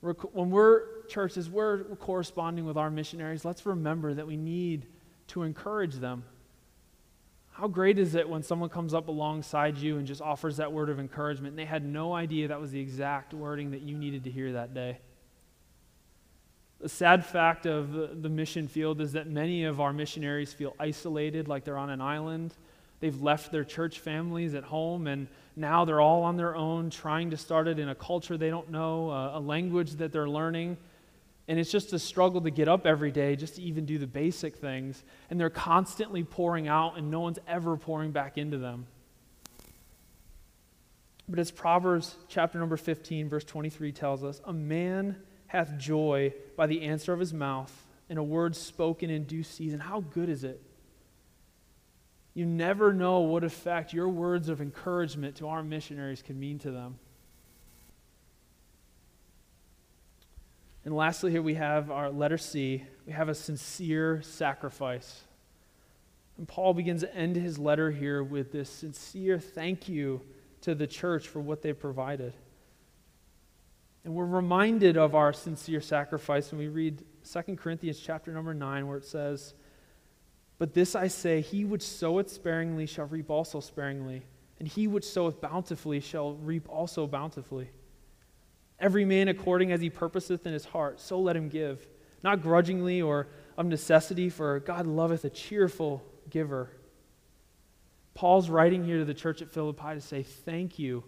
When 0.00 0.50
we're 0.50 1.04
churches, 1.08 1.50
we're 1.50 1.84
corresponding 1.96 2.64
with 2.64 2.76
our 2.76 2.90
missionaries, 2.90 3.44
let's 3.44 3.66
remember 3.66 4.14
that 4.14 4.26
we 4.26 4.36
need 4.36 4.86
to 5.28 5.42
encourage 5.42 5.96
them. 5.96 6.24
How 7.52 7.68
great 7.68 7.98
is 7.98 8.14
it 8.14 8.26
when 8.26 8.42
someone 8.42 8.70
comes 8.70 8.94
up 8.94 9.08
alongside 9.08 9.76
you 9.76 9.98
and 9.98 10.06
just 10.06 10.22
offers 10.22 10.56
that 10.56 10.72
word 10.72 10.88
of 10.88 10.98
encouragement 10.98 11.52
and 11.52 11.58
they 11.58 11.66
had 11.66 11.84
no 11.84 12.14
idea 12.14 12.48
that 12.48 12.60
was 12.60 12.70
the 12.70 12.80
exact 12.80 13.34
wording 13.34 13.72
that 13.72 13.82
you 13.82 13.98
needed 13.98 14.24
to 14.24 14.30
hear 14.30 14.52
that 14.52 14.72
day? 14.72 14.98
The 16.80 16.88
sad 16.88 17.26
fact 17.26 17.66
of 17.66 18.22
the 18.22 18.28
mission 18.30 18.66
field 18.66 19.02
is 19.02 19.12
that 19.12 19.26
many 19.28 19.64
of 19.64 19.82
our 19.82 19.92
missionaries 19.92 20.54
feel 20.54 20.74
isolated, 20.80 21.46
like 21.46 21.64
they're 21.64 21.76
on 21.76 21.90
an 21.90 22.00
island. 22.00 22.54
They've 23.00 23.20
left 23.20 23.50
their 23.50 23.64
church 23.64 23.98
families 23.98 24.54
at 24.54 24.64
home, 24.64 25.06
and 25.06 25.26
now 25.56 25.84
they're 25.84 26.00
all 26.00 26.22
on 26.22 26.36
their 26.36 26.54
own, 26.54 26.90
trying 26.90 27.30
to 27.30 27.36
start 27.36 27.66
it 27.66 27.78
in 27.78 27.88
a 27.88 27.94
culture 27.94 28.36
they 28.36 28.50
don't 28.50 28.70
know, 28.70 29.10
uh, 29.10 29.38
a 29.38 29.40
language 29.40 29.92
that 29.92 30.12
they're 30.12 30.28
learning. 30.28 30.76
And 31.48 31.58
it's 31.58 31.72
just 31.72 31.92
a 31.92 31.98
struggle 31.98 32.42
to 32.42 32.50
get 32.50 32.68
up 32.68 32.86
every 32.86 33.10
day 33.10 33.34
just 33.36 33.56
to 33.56 33.62
even 33.62 33.84
do 33.86 33.98
the 33.98 34.06
basic 34.06 34.56
things. 34.56 35.02
And 35.30 35.40
they're 35.40 35.50
constantly 35.50 36.22
pouring 36.22 36.68
out, 36.68 36.98
and 36.98 37.10
no 37.10 37.20
one's 37.20 37.38
ever 37.48 37.76
pouring 37.76 38.12
back 38.12 38.36
into 38.38 38.58
them. 38.58 38.86
But 41.28 41.38
as 41.38 41.50
Proverbs 41.50 42.16
chapter 42.28 42.58
number 42.58 42.76
15, 42.76 43.28
verse 43.28 43.44
23 43.44 43.92
tells 43.92 44.22
us, 44.22 44.40
a 44.44 44.52
man 44.52 45.16
hath 45.46 45.78
joy 45.78 46.34
by 46.56 46.66
the 46.66 46.82
answer 46.82 47.12
of 47.12 47.20
his 47.20 47.32
mouth, 47.32 47.86
and 48.08 48.18
a 48.18 48.22
word 48.22 48.54
spoken 48.54 49.10
in 49.10 49.24
due 49.24 49.42
season. 49.42 49.80
How 49.80 50.00
good 50.00 50.28
is 50.28 50.44
it? 50.44 50.60
You 52.40 52.46
never 52.46 52.94
know 52.94 53.18
what 53.18 53.44
effect 53.44 53.92
your 53.92 54.08
words 54.08 54.48
of 54.48 54.62
encouragement 54.62 55.36
to 55.36 55.48
our 55.48 55.62
missionaries 55.62 56.22
can 56.22 56.40
mean 56.40 56.58
to 56.60 56.70
them. 56.70 56.98
And 60.86 60.96
lastly, 60.96 61.32
here 61.32 61.42
we 61.42 61.56
have 61.56 61.90
our 61.90 62.08
letter 62.08 62.38
C. 62.38 62.82
We 63.04 63.12
have 63.12 63.28
a 63.28 63.34
sincere 63.34 64.22
sacrifice. 64.22 65.20
And 66.38 66.48
Paul 66.48 66.72
begins 66.72 67.02
to 67.02 67.14
end 67.14 67.36
his 67.36 67.58
letter 67.58 67.90
here 67.90 68.22
with 68.22 68.52
this 68.52 68.70
sincere 68.70 69.38
thank 69.38 69.86
you 69.86 70.22
to 70.62 70.74
the 70.74 70.86
church 70.86 71.28
for 71.28 71.40
what 71.40 71.60
they 71.60 71.74
provided. 71.74 72.32
And 74.02 74.14
we're 74.14 74.24
reminded 74.24 74.96
of 74.96 75.14
our 75.14 75.34
sincere 75.34 75.82
sacrifice 75.82 76.52
when 76.52 76.60
we 76.60 76.68
read 76.68 77.04
2 77.30 77.56
Corinthians 77.56 78.00
chapter 78.00 78.32
number 78.32 78.54
9 78.54 78.86
where 78.86 78.96
it 78.96 79.04
says, 79.04 79.52
"But 80.60 80.74
this 80.74 80.94
I 80.94 81.06
say, 81.06 81.40
he 81.40 81.64
which 81.64 81.80
soweth 81.80 82.30
sparingly 82.30 82.84
shall 82.84 83.06
reap 83.06 83.30
also 83.30 83.60
sparingly, 83.60 84.24
and 84.58 84.68
he 84.68 84.86
which 84.86 85.06
soweth 85.06 85.40
bountifully 85.40 86.00
shall 86.00 86.34
reap 86.34 86.68
also 86.68 87.06
bountifully." 87.06 87.70
Every 88.78 89.06
man 89.06 89.28
according 89.28 89.72
as 89.72 89.80
he 89.80 89.88
purposeth 89.88 90.46
in 90.46 90.52
his 90.52 90.66
heart, 90.66 91.00
so 91.00 91.18
let 91.18 91.34
him 91.34 91.48
give, 91.48 91.88
not 92.22 92.42
grudgingly 92.42 93.00
or 93.00 93.28
of 93.56 93.64
necessity, 93.64 94.28
for 94.28 94.60
God 94.60 94.86
loveth 94.86 95.24
a 95.24 95.30
cheerful 95.30 96.02
giver. 96.28 96.68
Paul's 98.12 98.50
writing 98.50 98.84
here 98.84 98.98
to 98.98 99.06
the 99.06 99.14
church 99.14 99.40
at 99.40 99.50
Philippi 99.50 99.94
to 99.94 100.00
say, 100.02 100.22
Thank 100.22 100.78
you. 100.78 101.04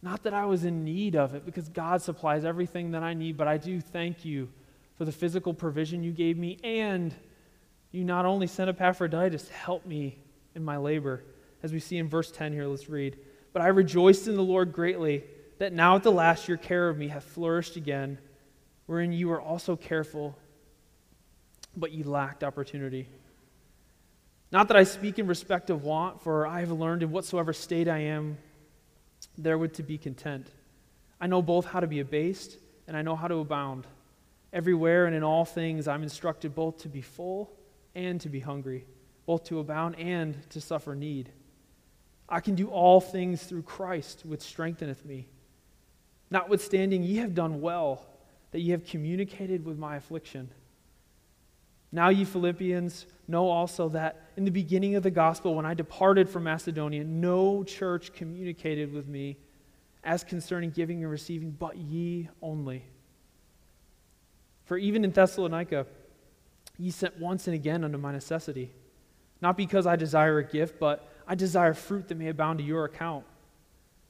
Not 0.00 0.22
that 0.22 0.32
I 0.32 0.46
was 0.46 0.64
in 0.64 0.84
need 0.84 1.16
of 1.16 1.34
it, 1.34 1.44
because 1.44 1.68
God 1.68 2.02
supplies 2.02 2.44
everything 2.44 2.92
that 2.92 3.02
I 3.02 3.14
need, 3.14 3.36
but 3.36 3.48
I 3.48 3.56
do 3.56 3.80
thank 3.80 4.24
you 4.24 4.48
for 4.96 5.04
the 5.04 5.10
physical 5.10 5.52
provision 5.52 6.04
you 6.04 6.12
gave 6.12 6.38
me, 6.38 6.56
and 6.62 7.12
you 7.92 8.04
not 8.04 8.24
only 8.24 8.46
sent 8.46 8.70
Epaphroditus 8.70 9.44
to 9.44 9.52
help 9.52 9.84
me 9.84 10.18
in 10.54 10.64
my 10.64 10.76
labor. 10.76 11.24
As 11.62 11.72
we 11.72 11.80
see 11.80 11.98
in 11.98 12.08
verse 12.08 12.30
10 12.30 12.52
here, 12.52 12.66
let's 12.66 12.88
read. 12.88 13.18
But 13.52 13.62
I 13.62 13.68
rejoiced 13.68 14.28
in 14.28 14.36
the 14.36 14.42
Lord 14.42 14.72
greatly 14.72 15.24
that 15.58 15.72
now 15.72 15.96
at 15.96 16.02
the 16.02 16.12
last 16.12 16.48
your 16.48 16.56
care 16.56 16.88
of 16.88 16.96
me 16.96 17.08
hath 17.08 17.24
flourished 17.24 17.76
again, 17.76 18.18
wherein 18.86 19.12
you 19.12 19.28
were 19.28 19.40
also 19.40 19.76
careful, 19.76 20.36
but 21.76 21.92
ye 21.92 22.02
lacked 22.02 22.44
opportunity. 22.44 23.08
Not 24.52 24.68
that 24.68 24.76
I 24.76 24.84
speak 24.84 25.18
in 25.18 25.26
respect 25.26 25.70
of 25.70 25.84
want, 25.84 26.22
for 26.22 26.46
I 26.46 26.60
have 26.60 26.72
learned 26.72 27.02
in 27.02 27.10
whatsoever 27.10 27.52
state 27.52 27.88
I 27.88 27.98
am, 27.98 28.38
therewith 29.36 29.74
to 29.74 29.82
be 29.82 29.98
content. 29.98 30.46
I 31.20 31.26
know 31.26 31.42
both 31.42 31.66
how 31.66 31.80
to 31.80 31.86
be 31.86 32.00
abased 32.00 32.56
and 32.88 32.96
I 32.96 33.02
know 33.02 33.14
how 33.14 33.28
to 33.28 33.36
abound. 33.36 33.86
Everywhere 34.52 35.06
and 35.06 35.14
in 35.14 35.22
all 35.22 35.44
things, 35.44 35.86
I'm 35.86 36.02
instructed 36.02 36.54
both 36.54 36.78
to 36.78 36.88
be 36.88 37.02
full 37.02 37.52
and 37.94 38.20
to 38.20 38.28
be 38.28 38.40
hungry, 38.40 38.86
both 39.26 39.44
to 39.44 39.58
abound 39.58 39.98
and 39.98 40.48
to 40.50 40.60
suffer 40.60 40.94
need. 40.94 41.30
I 42.28 42.40
can 42.40 42.54
do 42.54 42.68
all 42.68 43.00
things 43.00 43.42
through 43.42 43.62
Christ, 43.62 44.22
which 44.24 44.40
strengtheneth 44.40 45.04
me. 45.04 45.28
Notwithstanding, 46.30 47.02
ye 47.02 47.16
have 47.16 47.34
done 47.34 47.60
well 47.60 48.06
that 48.52 48.60
ye 48.60 48.70
have 48.70 48.84
communicated 48.84 49.64
with 49.64 49.78
my 49.78 49.96
affliction. 49.96 50.50
Now, 51.92 52.08
ye 52.08 52.24
Philippians, 52.24 53.06
know 53.26 53.48
also 53.48 53.88
that 53.90 54.30
in 54.36 54.44
the 54.44 54.50
beginning 54.50 54.94
of 54.94 55.02
the 55.02 55.10
gospel, 55.10 55.54
when 55.56 55.66
I 55.66 55.74
departed 55.74 56.28
from 56.28 56.44
Macedonia, 56.44 57.02
no 57.02 57.64
church 57.64 58.12
communicated 58.12 58.92
with 58.92 59.08
me 59.08 59.38
as 60.04 60.22
concerning 60.22 60.70
giving 60.70 61.02
and 61.02 61.10
receiving, 61.10 61.50
but 61.50 61.76
ye 61.76 62.28
only. 62.42 62.84
For 64.64 64.78
even 64.78 65.04
in 65.04 65.10
Thessalonica, 65.10 65.86
ye 66.80 66.90
sent 66.90 67.18
once 67.18 67.46
and 67.46 67.54
again 67.54 67.84
unto 67.84 67.98
my 67.98 68.10
necessity, 68.10 68.72
not 69.42 69.56
because 69.56 69.86
I 69.86 69.96
desire 69.96 70.38
a 70.38 70.44
gift, 70.44 70.80
but 70.80 71.06
I 71.28 71.34
desire 71.34 71.74
fruit 71.74 72.08
that 72.08 72.16
may 72.16 72.28
abound 72.28 72.58
to 72.58 72.64
your 72.64 72.86
account. 72.86 73.24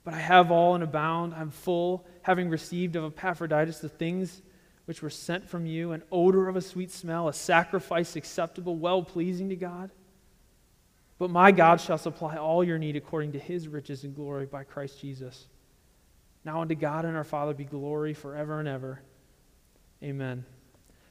But 0.05 0.15
I 0.15 0.19
have 0.19 0.51
all 0.53 0.77
and 0.77 0.85
abound. 0.85 1.35
I'm 1.35 1.51
full, 1.51 2.07
having 2.23 2.49
received 2.49 2.95
of 2.95 3.05
Epaphroditus 3.05 3.81
the 3.81 3.89
things 3.89 4.41
which 4.85 5.03
were 5.03 5.11
sent 5.11 5.49
from 5.49 5.67
you 5.67 5.93
an 5.93 6.03
odor 6.13 6.49
of 6.49 6.57
a 6.57 6.61
sweet 6.61 6.91
smell, 6.93 7.29
a 7.29 7.33
sacrifice 7.33 8.15
acceptable, 8.17 8.77
well 8.77 9.03
pleasing 9.03 9.49
to 9.49 9.57
God. 9.57 9.91
But 11.19 11.31
my 11.31 11.51
God 11.51 11.81
shall 11.81 11.99
supply 11.99 12.37
all 12.37 12.65
your 12.65 12.79
need 12.79 12.97
according 12.97 13.33
to 13.33 13.39
his 13.39 13.69
riches 13.69 14.05
and 14.05 14.15
glory 14.15 14.47
by 14.47 14.65
Christ 14.65 15.01
Jesus. 15.01 15.49
Now 16.45 16.63
unto 16.63 16.75
God 16.75 17.05
and 17.05 17.17
our 17.17 17.25
Father 17.25 17.53
be 17.53 17.65
glory 17.65 18.15
forever 18.15 18.59
and 18.59 18.69
ever. 18.69 19.03
Amen. 20.03 20.47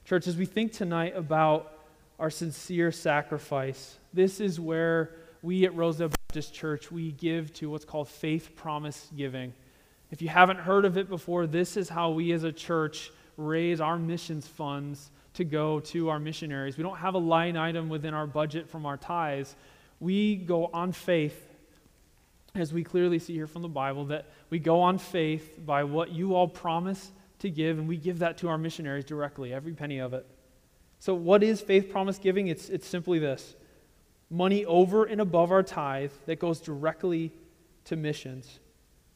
Church, 0.10 0.26
as 0.26 0.38
we 0.38 0.48
think 0.48 0.74
tonight 0.74 1.16
about 1.16 1.72
our 2.18 2.32
sincere 2.32 2.92
sacrifice, 2.92 4.00
this 4.12 4.40
is 4.40 4.60
where 4.60 5.12
we 5.44 5.66
at 5.66 5.76
Rosedale 5.76 6.10
Baptist 6.28 6.52
Church, 6.52 6.92
we 6.92 7.12
give 7.12 7.54
to 7.54 7.70
what's 7.70 7.86
called 7.86 8.10
faith 8.10 8.56
promise 8.56 9.08
giving. 9.16 9.54
If 10.10 10.24
you 10.24 10.28
haven't 10.28 10.62
heard 10.62 10.86
of 10.86 10.98
it 10.98 11.10
before, 11.10 11.46
this 11.46 11.78
is 11.78 11.90
how 11.90 12.10
we 12.10 12.32
as 12.32 12.44
a 12.44 12.52
church 12.52 13.12
raise 13.38 13.80
our 13.80 14.00
missions 14.00 14.48
funds 14.48 15.12
to 15.36 15.44
go 15.44 15.80
to 15.82 16.10
our 16.10 16.18
missionaries. 16.18 16.76
We 16.76 16.82
don't 16.82 16.98
have 16.98 17.14
a 17.14 17.20
line 17.20 17.56
item 17.56 17.88
within 17.88 18.16
our 18.16 18.26
budget 18.26 18.68
from 18.68 18.88
our 18.88 18.98
tithes. 18.98 19.56
We 20.00 20.38
go 20.38 20.72
on 20.74 20.92
faith, 20.92 21.40
as 22.56 22.74
we 22.74 22.84
clearly 22.84 23.20
see 23.20 23.36
here 23.36 23.46
from 23.46 23.62
the 23.62 23.68
Bible, 23.68 24.06
that 24.06 24.26
we 24.50 24.58
go 24.58 24.82
on 24.82 24.98
faith 24.98 25.64
by 25.64 25.84
what 25.84 26.10
you 26.10 26.34
all 26.34 26.48
promise 26.48 27.12
to 27.40 27.50
give, 27.50 27.78
and 27.78 27.88
we 27.88 27.98
give 27.98 28.20
that 28.20 28.38
to 28.40 28.50
our 28.50 28.58
missionaries 28.58 29.06
directly, 29.06 29.54
every 29.54 29.74
penny 29.74 30.00
of 30.00 30.14
it. 30.14 30.26
So, 31.00 31.14
what 31.14 31.44
is 31.44 31.62
faith 31.62 31.90
promise 31.90 32.18
giving? 32.18 32.48
It's, 32.48 32.70
it's 32.70 32.88
simply 32.88 33.20
this 33.20 33.56
money 34.32 34.64
over 34.66 35.06
and 35.06 35.22
above 35.22 35.52
our 35.52 35.64
tithe 35.64 36.12
that 36.28 36.40
goes 36.40 36.60
directly 36.60 37.34
to 37.86 37.96
missions. 37.96 38.60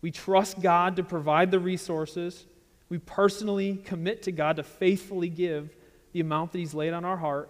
We 0.01 0.09
trust 0.09 0.59
God 0.59 0.95
to 0.95 1.03
provide 1.03 1.51
the 1.51 1.59
resources 1.59 2.45
we 2.93 2.99
personally 2.99 3.77
commit 3.77 4.21
to 4.21 4.31
God 4.31 4.57
to 4.57 4.63
faithfully 4.63 5.27
give 5.27 5.75
the 6.11 6.19
amount 6.19 6.51
that 6.51 6.59
He's 6.59 6.75
laid 6.75 6.93
on 6.93 7.03
our 7.03 7.17
heart, 7.17 7.49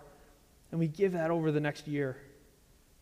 and 0.72 0.80
we 0.80 0.88
give 0.88 1.12
that 1.12 1.32
over 1.32 1.52
the 1.52 1.60
next 1.60 1.86
year. 1.86 2.16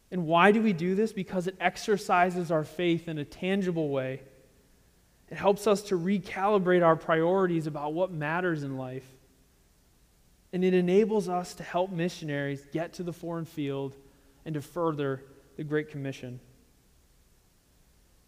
And 0.09 0.25
why 0.25 0.51
do 0.51 0.59
we 0.59 0.73
do 0.73 0.95
this? 0.95 1.13
Because 1.13 1.45
it 1.45 1.55
exercises 1.59 2.49
our 2.49 2.63
faith 2.63 3.07
in 3.07 3.19
a 3.19 3.23
tangible 3.23 3.89
way. 3.89 4.23
It 5.31 5.37
helps 5.37 5.65
us 5.65 5.81
to 5.83 5.97
recalibrate 5.97 6.85
our 6.85 6.97
priorities 6.97 7.65
about 7.65 7.93
what 7.93 8.11
matters 8.11 8.63
in 8.63 8.77
life. 8.77 9.05
And 10.51 10.65
it 10.65 10.73
enables 10.73 11.29
us 11.29 11.53
to 11.55 11.63
help 11.63 11.89
missionaries 11.89 12.65
get 12.73 12.93
to 12.93 13.03
the 13.03 13.13
foreign 13.13 13.45
field 13.45 13.95
and 14.45 14.55
to 14.55 14.61
further 14.61 15.23
the 15.55 15.63
Great 15.63 15.89
Commission. 15.89 16.41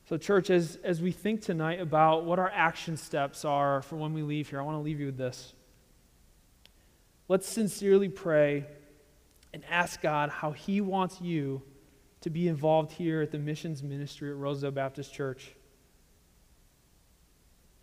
So, 0.08 0.16
church, 0.16 0.50
as, 0.50 0.78
as 0.84 1.02
we 1.02 1.12
think 1.12 1.42
tonight 1.42 1.82
about 1.82 2.24
what 2.24 2.39
our 2.39 2.52
action 2.54 2.96
steps 2.96 3.44
are 3.44 3.82
for 3.82 3.98
when 3.98 4.13
we 4.13 4.22
leave 4.22 4.50
here, 4.50 4.60
I 4.60 4.63
want 4.63 4.78
to 4.78 4.82
leave 4.82 5.02
you 5.02 5.08
with 5.08 5.18
this. 5.18 5.54
Let's 7.28 7.48
sincerely 7.48 8.10
pray 8.10 8.66
and 9.54 9.63
ask 9.70 10.02
God 10.02 10.30
how 10.30 10.52
He 10.52 10.80
wants 10.80 11.20
you 11.20 11.62
to 12.22 12.30
be 12.30 12.48
involved 12.48 12.94
here 12.94 13.22
at 13.22 13.32
the 13.32 13.39
missions 13.39 13.84
ministry 13.84 14.30
at 14.30 14.38
Rosedale 14.38 14.72
Baptist 14.72 15.13
Church. 15.13 15.54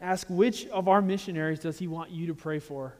Ask 0.01 0.29
which 0.31 0.67
of 0.69 0.89
our 0.89 1.03
missionaries 1.03 1.61
does 1.61 1.79
He 1.79 1.87
want 1.87 2.11
you 2.11 2.29
to 2.29 2.35
pray 2.35 2.59
for? 2.59 2.95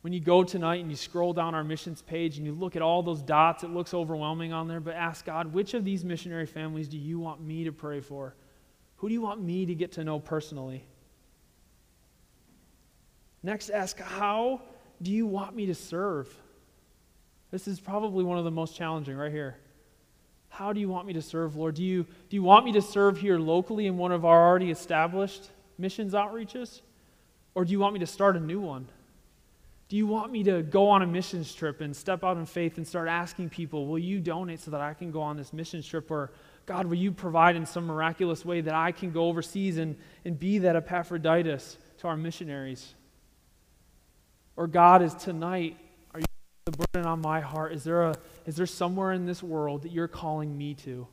When 0.00 0.12
you 0.12 0.20
go 0.20 0.42
tonight 0.42 0.80
and 0.80 0.90
you 0.90 0.96
scroll 0.96 1.32
down 1.32 1.54
our 1.54 1.62
missions 1.62 2.02
page 2.02 2.36
and 2.36 2.46
you 2.46 2.52
look 2.52 2.74
at 2.74 2.82
all 2.82 3.02
those 3.02 3.22
dots, 3.22 3.62
it 3.62 3.70
looks 3.70 3.94
overwhelming 3.94 4.52
on 4.52 4.66
there, 4.66 4.80
but 4.80 4.94
ask 4.94 5.24
God, 5.24 5.52
which 5.52 5.74
of 5.74 5.84
these 5.84 6.04
missionary 6.04 6.46
families 6.46 6.88
do 6.88 6.98
you 6.98 7.20
want 7.20 7.40
me 7.40 7.64
to 7.64 7.72
pray 7.72 8.00
for? 8.00 8.34
Who 8.96 9.08
do 9.08 9.14
you 9.14 9.20
want 9.20 9.42
me 9.42 9.66
to 9.66 9.74
get 9.74 9.92
to 9.92 10.04
know 10.04 10.18
personally? 10.18 10.86
Next, 13.42 13.70
ask, 13.70 13.98
How 13.98 14.62
do 15.00 15.12
you 15.12 15.26
want 15.26 15.54
me 15.54 15.66
to 15.66 15.74
serve? 15.74 16.34
This 17.50 17.68
is 17.68 17.78
probably 17.78 18.24
one 18.24 18.38
of 18.38 18.44
the 18.44 18.50
most 18.50 18.74
challenging 18.74 19.16
right 19.16 19.30
here. 19.30 19.56
How 20.48 20.72
do 20.72 20.80
you 20.80 20.88
want 20.88 21.06
me 21.06 21.12
to 21.12 21.22
serve, 21.22 21.56
Lord? 21.56 21.74
Do 21.74 21.84
you, 21.84 22.04
do 22.28 22.36
you 22.36 22.42
want 22.42 22.64
me 22.64 22.72
to 22.72 22.82
serve 22.82 23.18
here 23.18 23.38
locally 23.38 23.86
in 23.86 23.98
one 23.98 24.12
of 24.12 24.24
our 24.24 24.48
already 24.48 24.70
established 24.70 25.50
missions 25.82 26.14
outreaches? 26.14 26.80
Or 27.54 27.66
do 27.66 27.72
you 27.72 27.80
want 27.80 27.92
me 27.92 28.00
to 28.00 28.06
start 28.06 28.36
a 28.36 28.40
new 28.40 28.60
one? 28.60 28.88
Do 29.88 29.98
you 29.98 30.06
want 30.06 30.32
me 30.32 30.42
to 30.44 30.62
go 30.62 30.88
on 30.88 31.02
a 31.02 31.06
missions 31.06 31.54
trip 31.54 31.82
and 31.82 31.94
step 31.94 32.24
out 32.24 32.38
in 32.38 32.46
faith 32.46 32.78
and 32.78 32.86
start 32.86 33.08
asking 33.08 33.50
people, 33.50 33.86
will 33.86 33.98
you 33.98 34.20
donate 34.20 34.60
so 34.60 34.70
that 34.70 34.80
I 34.80 34.94
can 34.94 35.10
go 35.10 35.20
on 35.20 35.36
this 35.36 35.52
missions 35.52 35.86
trip? 35.86 36.10
Or 36.10 36.30
God, 36.64 36.86
will 36.86 36.96
you 36.96 37.12
provide 37.12 37.56
in 37.56 37.66
some 37.66 37.84
miraculous 37.84 38.42
way 38.42 38.62
that 38.62 38.72
I 38.74 38.92
can 38.92 39.10
go 39.10 39.26
overseas 39.26 39.76
and, 39.76 39.96
and 40.24 40.38
be 40.38 40.60
that 40.60 40.76
Epaphroditus 40.76 41.76
to 41.98 42.08
our 42.08 42.16
missionaries? 42.16 42.94
Or 44.56 44.66
God, 44.66 45.02
is 45.02 45.12
tonight, 45.14 45.76
are 46.14 46.20
you 46.20 46.26
the 46.64 46.72
burden 46.72 47.06
on 47.06 47.20
my 47.20 47.40
heart? 47.40 47.74
Is 47.74 47.84
there, 47.84 48.02
a, 48.02 48.14
is 48.46 48.56
there 48.56 48.66
somewhere 48.66 49.12
in 49.12 49.26
this 49.26 49.42
world 49.42 49.82
that 49.82 49.92
you're 49.92 50.08
calling 50.08 50.56
me 50.56 50.72
to? 50.86 51.06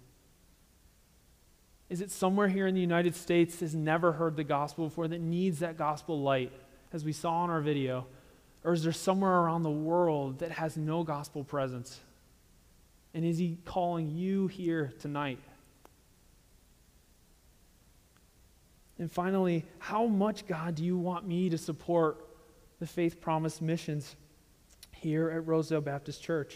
Is 1.89 2.01
it 2.01 2.11
somewhere 2.11 2.47
here 2.47 2.67
in 2.67 2.75
the 2.75 2.81
United 2.81 3.15
States 3.15 3.59
has 3.61 3.73
never 3.73 4.11
heard 4.11 4.35
the 4.35 4.43
gospel 4.43 4.87
before 4.87 5.07
that 5.07 5.21
needs 5.21 5.59
that 5.59 5.75
gospel 5.75 6.21
light, 6.21 6.51
as 6.93 7.03
we 7.03 7.11
saw 7.11 7.43
in 7.43 7.49
our 7.49 7.61
video? 7.61 8.05
Or 8.63 8.73
is 8.73 8.83
there 8.83 8.93
somewhere 8.93 9.31
around 9.31 9.63
the 9.63 9.71
world 9.71 10.39
that 10.39 10.51
has 10.51 10.77
no 10.77 11.03
gospel 11.03 11.43
presence? 11.43 11.99
And 13.13 13.25
is 13.25 13.39
He 13.39 13.57
calling 13.65 14.11
you 14.11 14.47
here 14.47 14.93
tonight? 14.99 15.39
And 18.99 19.11
finally, 19.11 19.65
how 19.79 20.05
much, 20.05 20.45
God, 20.45 20.75
do 20.75 20.83
you 20.83 20.97
want 20.97 21.25
me 21.25 21.49
to 21.49 21.57
support 21.57 22.27
the 22.79 22.85
Faith 22.85 23.19
Promise 23.19 23.61
missions 23.61 24.15
here 24.91 25.31
at 25.31 25.47
Rosedale 25.47 25.81
Baptist 25.81 26.21
Church? 26.21 26.55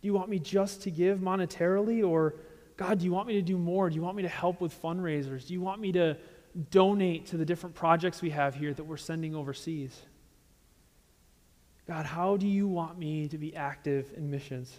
Do 0.00 0.06
you 0.06 0.14
want 0.14 0.30
me 0.30 0.38
just 0.38 0.82
to 0.82 0.90
give 0.90 1.18
monetarily? 1.18 2.08
Or, 2.08 2.36
God, 2.76 2.98
do 2.98 3.04
you 3.04 3.12
want 3.12 3.28
me 3.28 3.34
to 3.34 3.42
do 3.42 3.56
more? 3.56 3.88
Do 3.88 3.96
you 3.96 4.02
want 4.02 4.16
me 4.16 4.22
to 4.22 4.28
help 4.28 4.60
with 4.60 4.80
fundraisers? 4.82 5.46
Do 5.46 5.52
you 5.52 5.60
want 5.60 5.80
me 5.80 5.92
to 5.92 6.16
donate 6.70 7.26
to 7.26 7.36
the 7.36 7.44
different 7.44 7.74
projects 7.74 8.20
we 8.20 8.30
have 8.30 8.54
here 8.54 8.72
that 8.74 8.84
we're 8.84 8.96
sending 8.96 9.34
overseas? 9.34 9.96
God, 11.86 12.06
how 12.06 12.36
do 12.36 12.46
you 12.46 12.66
want 12.66 12.98
me 12.98 13.28
to 13.28 13.38
be 13.38 13.54
active 13.54 14.12
in 14.16 14.30
missions? 14.30 14.74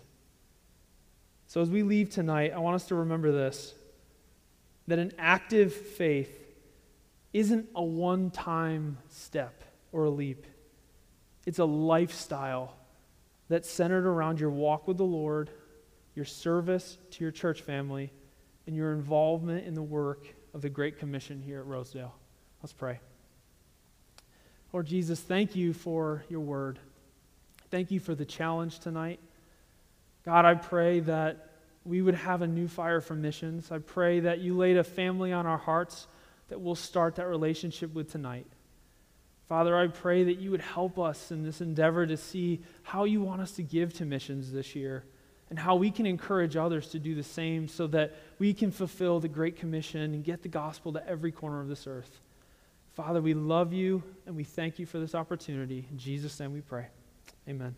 So, 1.47 1.62
as 1.62 1.69
we 1.69 1.84
leave 1.84 2.10
tonight, 2.10 2.51
I 2.53 2.60
want 2.60 2.75
us 2.75 2.88
to 2.88 2.95
remember 2.95 3.31
this 3.31 3.73
that 4.88 4.99
an 4.99 5.12
active 5.17 5.73
faith 5.73 6.43
isn't 7.34 7.67
a 7.75 7.84
one 7.84 8.29
time 8.31 8.97
step 9.10 9.63
or 9.91 10.05
a 10.05 10.10
leap, 10.10 10.45
it's 11.45 11.60
a 11.60 11.65
lifestyle 11.65 12.75
that's 13.47 13.69
centered 13.69 14.05
around 14.08 14.39
your 14.39 14.49
walk 14.49 14.88
with 14.88 14.97
the 14.97 15.05
Lord, 15.05 15.51
your 16.15 16.25
service 16.25 16.97
to 17.12 17.23
your 17.23 17.32
church 17.32 17.62
family, 17.62 18.12
and 18.67 18.75
your 18.75 18.93
involvement 18.93 19.65
in 19.67 19.73
the 19.73 19.84
work 19.84 20.25
of 20.54 20.62
the 20.62 20.69
Great 20.69 20.97
Commission 20.97 21.41
here 21.41 21.60
at 21.60 21.65
Rosedale. 21.65 22.15
Let's 22.63 22.73
pray. 22.73 22.99
Lord 24.73 24.88
Jesus, 24.88 25.19
thank 25.19 25.56
you 25.56 25.73
for 25.73 26.23
your 26.30 26.39
word. 26.39 26.80
Thank 27.69 27.91
you 27.91 27.99
for 27.99 28.15
the 28.15 28.25
challenge 28.25 28.80
tonight. 28.80 29.19
God, 30.25 30.45
I 30.45 30.56
pray 30.56 31.01
that 31.01 31.49
we 31.84 32.01
would 32.01 32.15
have 32.15 32.41
a 32.41 32.47
new 32.47 32.67
fire 32.67 33.01
for 33.01 33.13
missions. 33.13 33.71
I 33.71 33.78
pray 33.78 34.21
that 34.21 34.39
you 34.39 34.58
laid 34.58 34.78
a 34.78 34.84
family 34.84 35.32
on 35.32 35.45
our 35.45 35.58
hearts 35.58 36.08
that 36.47 36.60
we'll 36.60 36.75
start 36.75 37.15
that 37.15 37.28
relationship 37.28 37.93
with 37.93 38.12
tonight. 38.12 38.47
Father, 39.47 39.78
I 39.78 39.88
pray 39.88 40.23
that 40.23 40.39
you 40.39 40.49
would 40.51 40.62
help 40.62 40.97
us 40.97 41.32
in 41.32 41.43
this 41.43 41.62
endeavor 41.62 42.08
to 42.08 42.17
see 42.17 42.62
how 42.82 43.04
you 43.04 43.21
want 43.21 43.41
us 43.41 43.51
to 43.54 43.63
give 43.63 43.93
to 43.93 44.06
missions 44.06 44.51
this 44.51 44.75
year. 44.75 45.04
And 45.49 45.60
how 45.60 45.75
we 45.75 45.91
can 45.91 46.05
encourage 46.05 46.55
others 46.55 46.88
to 46.89 46.99
do 46.99 47.15
the 47.15 47.23
same 47.23 47.67
so 47.67 47.88
that 47.88 48.13
we 48.39 48.53
can 48.53 48.71
fulfill 48.71 49.19
the 49.19 49.27
Great 49.27 49.58
Commission 49.58 50.01
and 50.01 50.23
get 50.23 50.41
the 50.41 50.49
gospel 50.49 50.93
to 50.93 51.08
every 51.08 51.31
corner 51.31 51.62
of 51.62 51.67
this 51.67 51.88
earth. 51.88 52.19
Father, 52.93 53.21
we 53.21 53.34
love 53.34 53.73
you 53.73 54.01
and 54.25 54.36
we 54.36 54.43
thank 54.43 54.79
you 54.79 54.86
for 54.86 54.99
this 54.99 55.13
opportunity. 55.13 55.86
In 55.91 55.97
Jesus' 55.97 56.39
name 56.39 56.53
we 56.53 56.62
pray. 56.62 56.88
Amen. 57.47 57.75